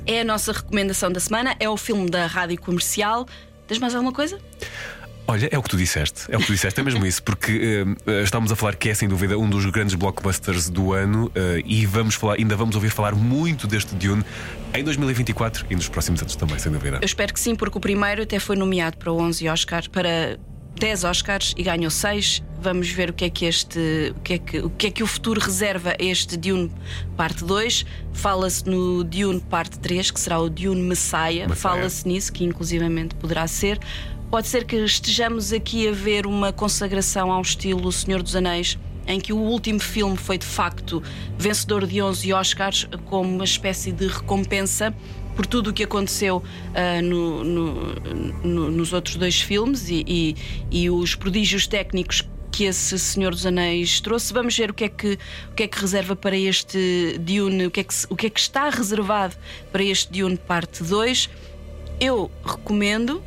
É 0.06 0.20
a 0.20 0.24
nossa 0.24 0.52
recomendação 0.52 1.10
da 1.10 1.20
semana, 1.20 1.56
é 1.58 1.66
o 1.70 1.78
filme 1.78 2.10
da 2.10 2.26
rádio 2.26 2.60
comercial. 2.60 3.26
Tens 3.66 3.78
mais 3.78 3.94
alguma 3.94 4.12
coisa? 4.12 4.38
Olha, 5.26 5.48
é 5.50 5.58
o 5.58 5.62
que 5.62 5.70
tu 5.70 5.76
disseste, 5.76 6.24
é 6.28 6.36
o 6.36 6.40
que 6.40 6.46
tu 6.46 6.52
disseste, 6.52 6.80
é 6.80 6.82
mesmo 6.82 7.06
isso, 7.06 7.22
porque 7.22 7.86
eh, 8.06 8.22
estamos 8.22 8.50
a 8.50 8.56
falar 8.56 8.74
que 8.74 8.88
é 8.88 8.94
sem 8.94 9.08
dúvida 9.08 9.38
um 9.38 9.48
dos 9.48 9.64
grandes 9.66 9.94
blockbusters 9.94 10.68
do 10.68 10.92
ano 10.92 11.30
eh, 11.34 11.62
e 11.64 11.86
vamos 11.86 12.16
falar, 12.16 12.34
ainda 12.34 12.56
vamos 12.56 12.74
ouvir 12.74 12.90
falar 12.90 13.14
muito 13.14 13.66
deste 13.66 13.94
Dune 13.94 14.24
em 14.74 14.82
2024 14.82 15.66
e 15.70 15.76
nos 15.76 15.88
próximos 15.88 16.20
anos 16.20 16.34
também, 16.34 16.58
sem 16.58 16.72
dúvida. 16.72 16.98
Eu 17.00 17.06
espero 17.06 17.32
que 17.32 17.40
sim, 17.40 17.54
porque 17.54 17.78
o 17.78 17.80
primeiro 17.80 18.22
até 18.22 18.38
foi 18.38 18.56
nomeado 18.56 18.98
para 18.98 19.12
11 19.12 19.48
Oscars, 19.48 19.86
para 19.86 20.38
10 20.78 21.04
Oscars 21.04 21.54
e 21.56 21.62
ganhou 21.62 21.90
6. 21.90 22.42
Vamos 22.60 22.90
ver 22.90 23.10
o 23.10 23.12
que 23.12 23.24
é 23.24 23.30
que 23.30 23.44
este, 23.44 24.12
o 24.16 24.20
que 24.20 24.32
é 24.34 24.38
que, 24.38 24.58
o 24.58 24.70
que 24.70 24.86
é 24.86 24.90
que 24.90 25.02
o 25.02 25.06
futuro 25.06 25.40
reserva 25.40 25.90
a 25.90 26.04
este 26.04 26.36
Dune 26.36 26.70
parte 27.16 27.44
2. 27.44 27.84
Fala-se 28.12 28.68
no 28.68 29.04
Dune 29.04 29.40
parte 29.40 29.78
3, 29.78 30.10
que 30.10 30.20
será 30.20 30.38
o 30.38 30.48
Dune 30.48 30.82
Messiah. 30.82 31.46
Messiah. 31.48 31.56
Fala-se 31.56 32.06
nisso, 32.06 32.32
que 32.32 32.44
inclusivamente 32.44 33.14
poderá 33.14 33.46
ser. 33.46 33.78
Pode 34.32 34.48
ser 34.48 34.64
que 34.64 34.76
estejamos 34.76 35.52
aqui 35.52 35.86
a 35.86 35.92
ver 35.92 36.26
uma 36.26 36.54
consagração 36.54 37.30
ao 37.30 37.42
estilo 37.42 37.92
Senhor 37.92 38.22
dos 38.22 38.34
Anéis, 38.34 38.78
em 39.06 39.20
que 39.20 39.30
o 39.30 39.36
último 39.36 39.78
filme 39.78 40.16
foi 40.16 40.38
de 40.38 40.46
facto 40.46 41.02
vencedor 41.36 41.86
de 41.86 42.00
11 42.00 42.32
Oscars, 42.32 42.88
como 43.04 43.28
uma 43.28 43.44
espécie 43.44 43.92
de 43.92 44.06
recompensa 44.06 44.94
por 45.36 45.44
tudo 45.44 45.68
o 45.68 45.72
que 45.74 45.82
aconteceu 45.84 46.42
ah, 46.74 47.02
no- 47.02 47.44
no- 47.44 47.94
no- 48.42 48.70
nos 48.70 48.94
outros 48.94 49.16
dois 49.16 49.38
filmes 49.38 49.90
e, 49.90 50.02
e- 50.08 50.36
e 50.70 50.88
os 50.88 51.14
prodígios 51.14 51.66
técnicos 51.66 52.26
que 52.50 52.64
esse 52.64 52.98
Senhor 52.98 53.32
dos 53.32 53.44
Anéis 53.44 54.00
trouxe. 54.00 54.32
Vamos 54.32 54.56
ver 54.56 54.70
o 54.70 54.74
que 54.74 54.84
é 54.84 54.88
que, 54.88 55.18
o 55.50 55.54
que, 55.54 55.64
é 55.64 55.68
que 55.68 55.78
reserva 55.78 56.16
para 56.16 56.38
este 56.38 57.18
Dune, 57.20 57.66
o 57.66 57.70
que, 57.70 57.80
é 57.80 57.84
que, 57.84 57.94
o 58.08 58.16
que 58.16 58.28
é 58.28 58.30
que 58.30 58.40
está 58.40 58.70
reservado 58.70 59.36
para 59.70 59.84
este 59.84 60.10
Dune 60.10 60.38
parte 60.38 60.82
2. 60.82 61.28
Eu 62.00 62.30
recomendo 62.42 63.22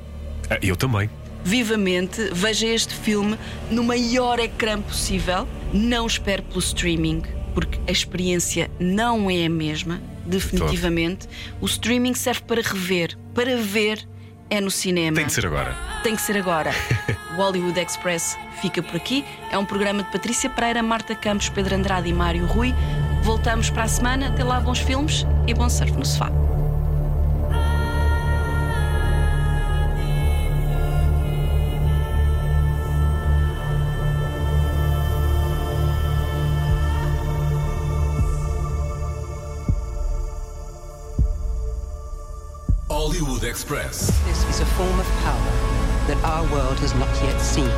Eu 0.61 0.75
também. 0.75 1.09
vivamente, 1.43 2.29
veja 2.33 2.65
este 2.65 2.93
filme 2.93 3.37
no 3.69 3.83
maior 3.83 4.39
ecrã 4.39 4.81
possível. 4.81 5.47
Não 5.73 6.07
espere 6.07 6.41
pelo 6.41 6.59
streaming, 6.59 7.23
porque 7.53 7.79
a 7.87 7.91
experiência 7.91 8.69
não 8.79 9.29
é 9.29 9.45
a 9.45 9.49
mesma, 9.49 10.01
definitivamente. 10.25 11.27
O 11.61 11.65
streaming 11.65 12.13
serve 12.13 12.41
para 12.41 12.61
rever, 12.61 13.17
para 13.33 13.57
ver 13.57 14.07
é 14.49 14.61
no 14.61 14.71
cinema. 14.71 15.15
Tem 15.15 15.25
de 15.25 15.33
ser 15.33 15.45
agora. 15.45 15.75
Tem 16.03 16.15
que 16.15 16.21
ser 16.21 16.37
agora. 16.37 16.71
o 17.33 17.35
Hollywood 17.37 17.79
Express 17.79 18.37
fica 18.61 18.81
por 18.81 18.95
aqui. 18.95 19.25
É 19.51 19.57
um 19.57 19.65
programa 19.65 20.03
de 20.03 20.11
Patrícia 20.11 20.49
Pereira, 20.49 20.81
Marta 20.83 21.15
Campos, 21.15 21.49
Pedro 21.49 21.75
Andrade 21.75 22.09
e 22.09 22.13
Mário 22.13 22.45
Rui. 22.45 22.73
Voltamos 23.23 23.69
para 23.69 23.83
a 23.83 23.87
semana. 23.87 24.27
Até 24.29 24.43
lá, 24.43 24.59
bons 24.59 24.79
filmes 24.79 25.25
e 25.47 25.53
bom 25.53 25.69
surf 25.69 25.91
no 25.93 26.05
sofá. 26.05 26.31
Express. 43.55 44.11
This 44.25 44.43
is 44.49 44.59
a 44.59 44.65
form 44.75 44.99
of 44.99 45.07
power 45.23 45.51
that 46.07 46.21
our 46.25 46.43
world 46.51 46.77
has 46.79 46.93
not 46.95 47.07
yet 47.23 47.39
seen. 47.39 47.71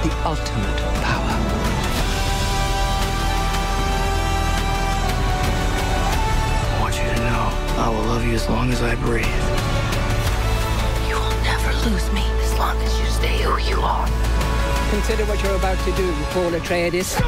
The 0.00 0.10
ultimate 0.24 0.78
power. 1.04 1.36
I 6.64 6.78
want 6.80 6.96
you 6.96 7.02
to 7.02 7.16
know 7.28 7.52
I 7.76 7.88
will 7.90 8.06
love 8.08 8.24
you 8.24 8.32
as 8.32 8.48
long 8.48 8.72
as 8.72 8.80
I 8.80 8.94
breathe. 8.94 9.26
You 11.06 11.16
will 11.16 11.42
never 11.44 11.72
lose 11.90 12.10
me 12.14 12.24
as 12.40 12.58
long 12.58 12.80
as 12.80 12.98
you 12.98 13.04
stay 13.04 13.42
who 13.42 13.60
you 13.68 13.82
are. 13.82 14.08
Consider 14.88 15.26
what 15.26 15.42
you're 15.42 15.56
about 15.56 15.78
to 15.84 15.92
do, 15.92 16.10
Paul 16.32 16.52
Atreides. 16.52 16.92
This 16.92 17.20